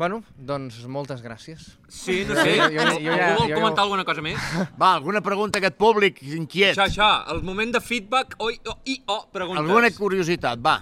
[0.00, 1.74] Bueno, doncs moltes gràcies.
[1.92, 2.54] Sí, no sé.
[2.56, 4.38] Jo- jo- jo ja- Algú vol jo- comentar alguna cosa més?
[4.80, 6.72] Va, alguna pregunta a aquest públic inquiet?
[6.72, 9.60] Això, això, el moment de feedback, oi, oh, i, oh, preguntes.
[9.60, 10.78] Alguna curiositat, va.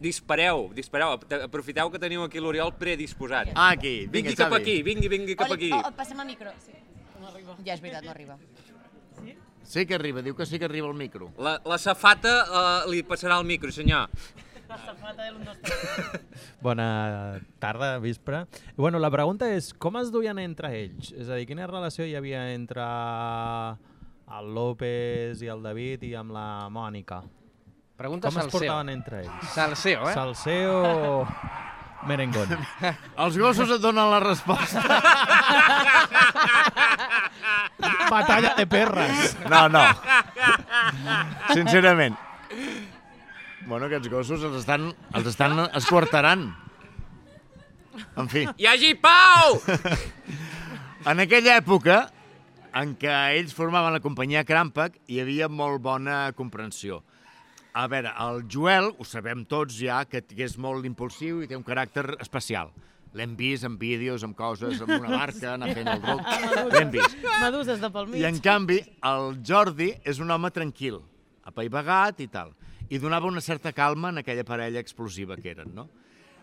[0.00, 1.12] Dispareu, dispareu,
[1.44, 3.52] aprofiteu que teniu aquí l'Oriol predisposat.
[3.54, 5.70] Ah, aquí, vinga, vingui cap aquí, vingui, vingui cap aquí.
[5.72, 6.50] Oh, oh, passa'm el micro.
[6.64, 6.72] Sí.
[7.64, 8.38] Ja és veritat, no arriba.
[9.64, 11.30] Sí que arriba, diu que sí que arriba el micro.
[11.38, 12.34] La, la safata
[12.84, 14.08] uh, li passarà el micro, senyor.
[16.64, 18.44] Bona tarda, vespre.
[18.44, 18.46] I,
[18.76, 21.12] Bueno, la pregunta és, com es duien entre ells?
[21.12, 22.82] És a dir, quina relació hi havia entre
[24.34, 27.22] el López i el David i amb la Mònica?
[27.96, 28.58] Pregunta Com es Salseo.
[28.60, 29.48] portaven entre ells?
[29.54, 30.14] Salseo, eh?
[30.14, 31.28] Salseo
[32.08, 32.48] merengón?
[33.16, 34.82] Els gossos et donen la resposta.
[38.10, 39.36] Batalla de perres!
[39.50, 39.84] No, no.
[41.54, 42.16] Sincerament.
[43.64, 46.50] Bueno, aquests gossos els estan, els estan esquarterant.
[48.20, 49.56] En fi, Hi hagi pau!
[51.10, 52.02] en aquella època
[52.74, 57.00] en què ells formaven la companyia Crampac, hi havia molt bona comprensió.
[57.74, 61.64] A veure, el Joel, ho sabem tots ja, que, és molt impulsiu i té un
[61.66, 62.74] caràcter especial.
[63.14, 66.28] L'hem vist en vídeos, amb coses, amb una barca, anar fent el ruc.
[66.74, 67.16] L'hem vist.
[67.40, 68.20] Meduses de pel mig.
[68.20, 70.98] I en canvi, el Jordi és un home tranquil,
[71.46, 72.52] apaivagat i tal.
[72.94, 75.88] I donava una certa calma en aquella parella explosiva que eren, no?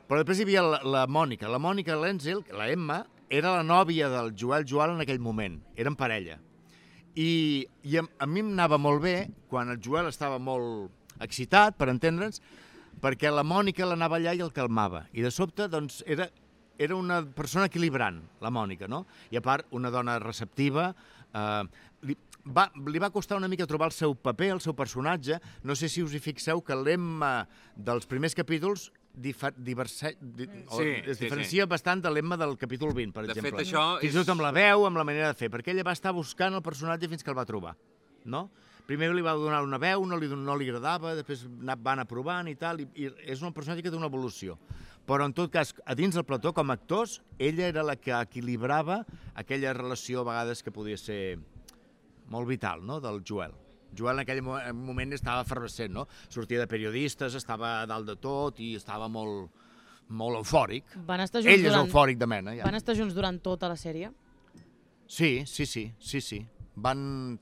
[0.10, 1.48] Però després hi havia la, la Mònica.
[1.48, 5.62] La Mònica Lenzel, la Emma, era la nòvia del Joel Joel en aquell moment.
[5.80, 6.36] Eren parella.
[7.16, 9.16] I, i a, a mi em anava molt bé
[9.48, 10.92] quan el Joel estava molt
[11.24, 12.44] excitat, per entendre'ns,
[13.00, 15.06] perquè la Mònica l'anava allà i el calmava.
[15.16, 16.28] I de sobte, doncs, era,
[16.76, 19.06] era una persona equilibrant, la Mònica, no?
[19.32, 20.90] I a part, una dona receptiva,
[21.32, 21.64] eh,
[22.10, 25.40] li, va, li va costar una mica trobar el seu paper, el seu personatge.
[25.64, 28.92] No sé si us hi fixeu que l'Emma dels primers capítols
[29.58, 33.34] diverse, di, o Sí, es sí, diferencia bastant de l'Emma del capítol 20, per De
[33.34, 33.66] fet, exemple.
[33.66, 35.84] això Fins i és- tot amb la veu, amb la manera de fer, perquè ella
[35.84, 37.76] va estar buscant el personatge fins que el va trobar,
[38.26, 38.50] no?
[38.88, 42.48] Primer li va donar una veu, no li, no li agradava, després va anar provant
[42.48, 44.58] i tal, i, i és un personatge que té una evolució.
[45.06, 48.12] Però, en tot cas, a dins del plató, com a actors, ella era la que
[48.12, 51.40] equilibrava aquella relació, a vegades, que podia ser
[52.32, 53.54] molt vital, no?, del Joel.
[53.98, 56.06] Joel en aquell mo- moment estava efervescent, no?
[56.32, 59.52] Sortia de periodistes, estava a dalt de tot i estava molt,
[60.16, 60.96] molt eufòric.
[61.08, 61.90] Van estar junts Ell és durant...
[61.90, 62.64] eufòric de mena, ja.
[62.68, 64.14] Van estar junts durant tota la sèrie?
[65.12, 66.40] Sí, sí, sí, sí, sí.
[66.82, 67.02] Van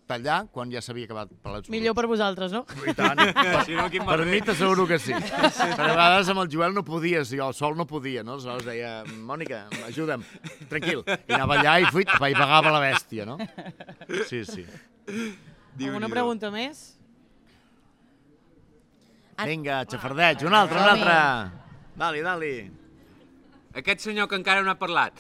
[0.09, 2.65] tallar quan ja s'havia acabat Pelats Millor per vosaltres, no?
[2.83, 3.21] I tant.
[3.69, 5.13] Si no, quin per mi t'asseguro que sí.
[5.79, 8.35] Per a vegades amb el Joel no podies, jo el sol no podia, no?
[8.35, 8.91] Aleshores deia,
[9.29, 10.25] Mònica, ajuda'm,
[10.71, 11.05] tranquil.
[11.07, 13.37] I anava allà i fuit, i pagava la bèstia, no?
[14.27, 14.65] Sí, sí.
[15.79, 16.83] Alguna pregunta més?
[19.47, 21.17] Vinga, xafardeig, un altre, un altre.
[21.99, 22.53] Dali, dali.
[23.79, 25.15] Aquest senyor que encara no ha parlat.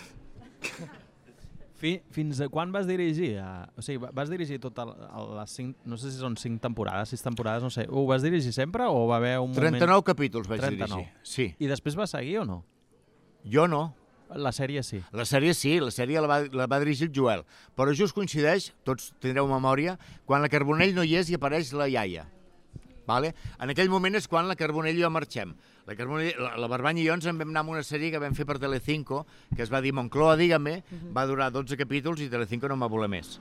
[1.79, 3.37] Fi, fins a quan vas dirigir?
[3.39, 3.69] A...
[3.79, 5.77] O sigui, va- vas dirigir tota la- les cinc...
[5.87, 7.85] No sé si són cinc temporades, sis temporades, no sé.
[7.87, 10.05] Ho vas dirigir sempre o va haver un 39 moment...
[10.09, 10.89] capítols vaig 39.
[10.91, 11.23] dirigir.
[11.23, 11.47] Sí.
[11.63, 12.59] I després va seguir o no?
[13.47, 13.85] Jo no.
[14.35, 14.99] La sèrie sí.
[15.15, 17.45] La sèrie sí, la sèrie la va, la va dirigir el Joel.
[17.79, 19.95] Però just coincideix, tots tindreu memòria,
[20.29, 22.27] quan la Carbonell no hi és i apareix la iaia.
[23.09, 23.31] Vale?
[23.57, 25.55] En aquell moment és quan la Carbonell i jo marxem.
[25.89, 28.19] La, Carbonell, la, la Barbany i jo ens en vam anar amb una sèrie que
[28.21, 29.23] vam fer per Telecinco,
[29.55, 30.75] que es va dir Moncloa, dígame,
[31.15, 33.39] va durar 12 capítols i Telecinco no em va voler més.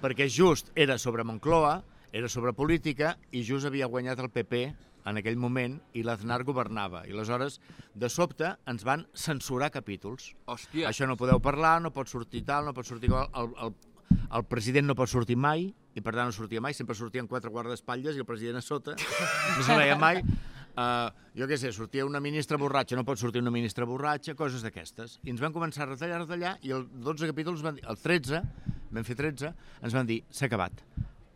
[0.00, 1.74] Perquè just era sobre Moncloa,
[2.16, 4.62] era sobre política, i just havia guanyat el PP
[5.04, 7.04] en aquell moment i l'Aznar governava.
[7.04, 7.60] I aleshores,
[7.92, 10.30] de sobte, ens van censurar capítols.
[10.48, 10.88] Hòstia.
[10.88, 13.12] Això no podeu parlar, no pot sortir tal, no pot sortir...
[13.12, 13.76] El, el,
[14.24, 17.52] el president no pot sortir mai, i per tant no sortia mai, sempre sortien quatre
[17.52, 20.24] guardaespatlles i el president a sota, no se veia mai.
[20.74, 21.06] Uh,
[21.38, 25.20] jo què sé, sortia una ministra borratxa, no pot sortir una ministra borratxa, coses d'aquestes.
[25.22, 28.00] I ens van començar a retallar, a retallar, i el 12 capítols, van dir, el
[28.02, 28.40] 13,
[28.94, 29.52] vam fer 13,
[29.86, 30.82] ens van dir, s'ha acabat,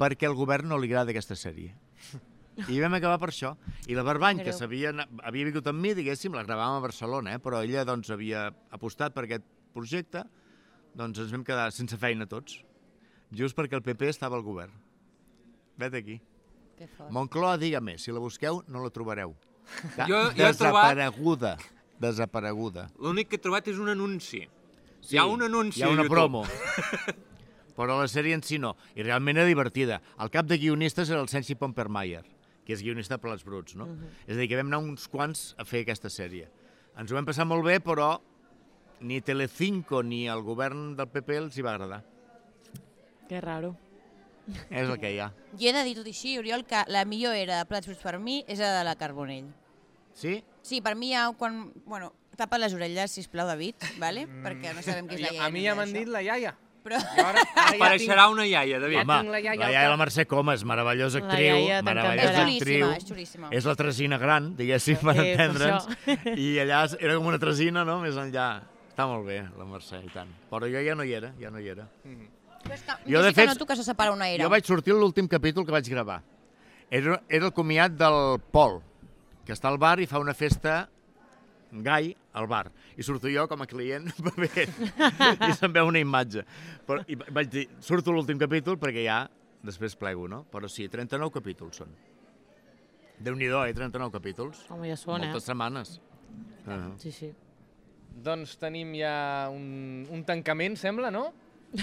[0.01, 1.77] perquè al govern no li agrada aquesta sèrie.
[2.67, 3.53] I vam acabar per això.
[3.87, 4.91] I la Barbany, que sabia,
[5.23, 7.43] havia vingut amb mi, diguéssim, la gravàvem a Barcelona, eh?
[7.43, 10.25] però ella doncs, havia apostat per aquest projecte,
[10.99, 12.59] doncs ens vam quedar sense feina tots,
[13.31, 14.75] just perquè el PP estava al govern.
[15.79, 16.19] Vet aquí.
[17.11, 19.35] Moncloa, digue si la busqueu no la trobareu.
[20.07, 21.57] Jo- jo he trobat- Desapareguda.
[21.99, 22.89] Desapareguda.
[22.99, 24.49] L'únic que he trobat és un anunci.
[25.01, 26.15] Sí, Hi ha un anunci Hi ha una YouTube.
[26.15, 26.45] promo.
[27.79, 28.77] Però la sèrie en si no.
[28.97, 30.01] I realment era divertida.
[30.19, 32.25] El cap de guionistes era el Sensi Pompermayer,
[32.67, 33.87] que és guionista de Plats Bruts, no?
[34.27, 36.49] És a dir, que vam anar uns quants a fer aquesta sèrie.
[36.99, 38.17] Ens ho vam passar molt bé, però
[39.01, 42.03] ni Telecinco ni el govern del PP els hi va agradar.
[43.29, 43.77] Que raro.
[44.71, 45.31] És el que hi ha.
[45.59, 48.19] Jo he de dir tot així, Oriol, que la millor era de Plats Bruts per
[48.19, 49.51] mi és la de la Carbonell.
[50.15, 50.39] Sí?
[50.63, 51.69] Sí, per mi ja quan...
[51.87, 54.27] Bueno, tapa les orelles, sisplau, David, vale?
[54.45, 55.45] perquè no sabem qui és la iaia.
[55.47, 56.55] a mi ja m'han dit la iaia.
[56.85, 56.97] Però...
[56.97, 59.01] Ara, ara ja Apareixerà una iaia, David.
[59.01, 62.45] Ja Home, tinc la iaia la iaia la Mercè Comas, meravellosa La actriu, iaia meravellosa
[62.47, 62.87] actriu.
[62.87, 63.51] xulíssima, és xulíssima.
[63.59, 65.91] És la tresina gran, diguéssim, per entendre'ns.
[66.39, 68.49] I allà era com una tresina, no?, més enllà.
[68.89, 70.31] Està molt bé, la Mercè, i tant.
[70.51, 71.87] Però jo ja no hi era, ja no hi era.
[72.65, 74.45] Però és que, Jo, de fet, noto que se separa una era.
[74.45, 76.21] Jo vaig sortir a l'últim capítol que vaig gravar.
[76.91, 78.81] Era, era el comiat del Pol,
[79.45, 80.89] que està al bar i fa una festa
[81.71, 82.69] gai al bar.
[82.97, 84.77] I surto jo com a client bevent.
[85.49, 86.45] I se'n veu una imatge.
[86.87, 89.25] Però, I vaig dir, surto l'últim capítol perquè ja
[89.65, 90.45] després plego, no?
[90.53, 91.93] Però sí, 39 capítols són.
[93.19, 93.75] Déu-n'hi-do, eh?
[93.75, 94.63] 39 capítols.
[94.71, 95.47] Home, ja són, Moltes eh?
[95.51, 95.99] setmanes.
[96.65, 96.97] Uh -huh.
[97.03, 97.33] Sí, sí.
[98.23, 101.33] Doncs tenim ja un, un tancament, sembla, no?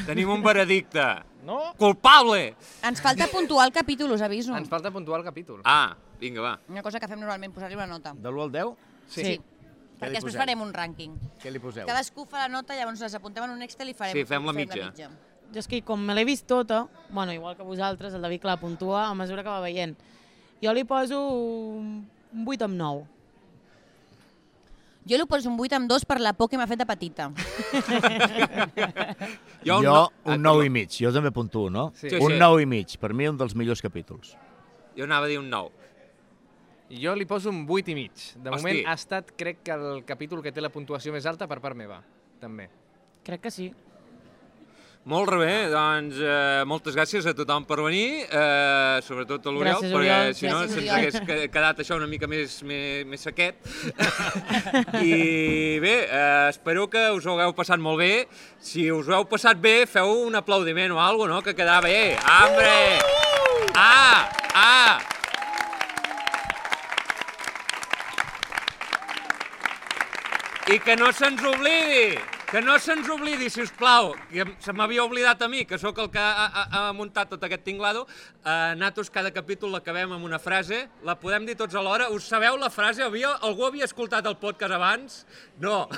[0.06, 1.04] Tenim un veredicte.
[1.46, 1.60] No?
[1.78, 2.56] Culpable!
[2.84, 4.56] Ens falta puntuar el capítol, us aviso.
[4.58, 5.62] Ens falta puntuar el capítol.
[5.64, 6.56] Ah, vinga, va.
[6.68, 8.16] Una cosa que fem normalment, posar-li una nota.
[8.18, 8.74] De l'1 al 10,
[9.08, 9.24] Sí.
[9.24, 9.36] sí.
[10.00, 11.14] Perquè després farem un rànquing.
[11.40, 11.86] què li poseu?
[11.88, 14.54] Cadascú fa la nota, llavors les apuntem en un Excel i farem, Sí, fem la
[14.54, 14.92] fem mitja.
[15.54, 18.48] Jo és que com me l'he vist tota, bueno, igual que vosaltres, el David que
[18.48, 19.96] la puntua a mesura que va veient.
[20.62, 22.10] Jo li poso un
[22.46, 23.06] 8 amb 9.
[25.08, 27.32] Jo li poso un 8 amb 2 per la por que m'ha fet de petita.
[29.64, 30.90] Jo, no- Ah, un 9 i mig.
[30.90, 31.92] Jo també puntuo, no?
[31.96, 32.10] Sí.
[32.10, 32.38] Sí, un sí.
[32.40, 32.98] 9 i mig.
[32.98, 34.36] Per mi, un dels millors capítols.
[34.98, 35.72] Jo anava a dir un 9.
[36.90, 38.12] I jo li poso un 8 i mig.
[38.36, 38.62] De Hosti.
[38.62, 41.76] moment ha estat, crec que el capítol que té la puntuació més alta per part
[41.76, 42.02] meva,
[42.40, 42.70] també.
[43.24, 43.74] Crec que sí.
[45.06, 50.16] Molt bé, doncs eh, moltes gràcies a tothom per venir, eh, sobretot a l'Oriol, perquè
[50.34, 53.60] si no Gràcies, se'ns hagués que- quedat això una mica més, més, més sequet.
[55.06, 58.26] I bé, eh, espero que us ho hagueu passat molt bé.
[58.58, 61.44] Si us ho heu passat bé, feu un aplaudiment o alguna no?
[61.46, 62.18] que quedava bé.
[62.26, 62.74] Hambre!
[63.76, 64.26] Ah!
[64.56, 65.02] Ah!
[70.74, 72.18] I que no se'ns oblidi,
[72.56, 75.98] que no se'ns oblidi, si us plau, que se m'havia oblidat a mi, que sóc
[76.00, 80.24] el que ha, ha, ha muntat tot aquest tinglado, eh, nosaltres cada capítol l'acabem amb
[80.24, 83.04] una frase, la podem dir tots alhora, us sabeu la frase?
[83.04, 85.20] Havia, algú havia escoltat el podcast abans?
[85.60, 85.90] No.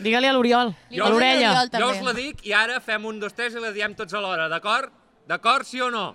[0.00, 1.52] Digue-li a l'Oriol, Li a l'orella.
[1.76, 4.48] Jo us la dic i ara fem un, dos, tres i la diem tots alhora,
[4.48, 4.96] d'acord?
[5.28, 6.14] D'acord, sí o no?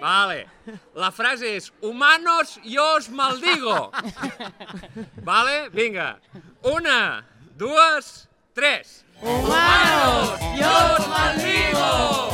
[0.00, 0.46] Vale.
[0.96, 3.90] La frase és Humanos, yo os maldigo.
[5.28, 5.66] Vale?
[5.76, 6.14] Vinga.
[6.72, 9.02] Una, dues, tres.
[9.22, 10.38] ¡Humanos!
[10.58, 12.28] ¡Yo os maldigo!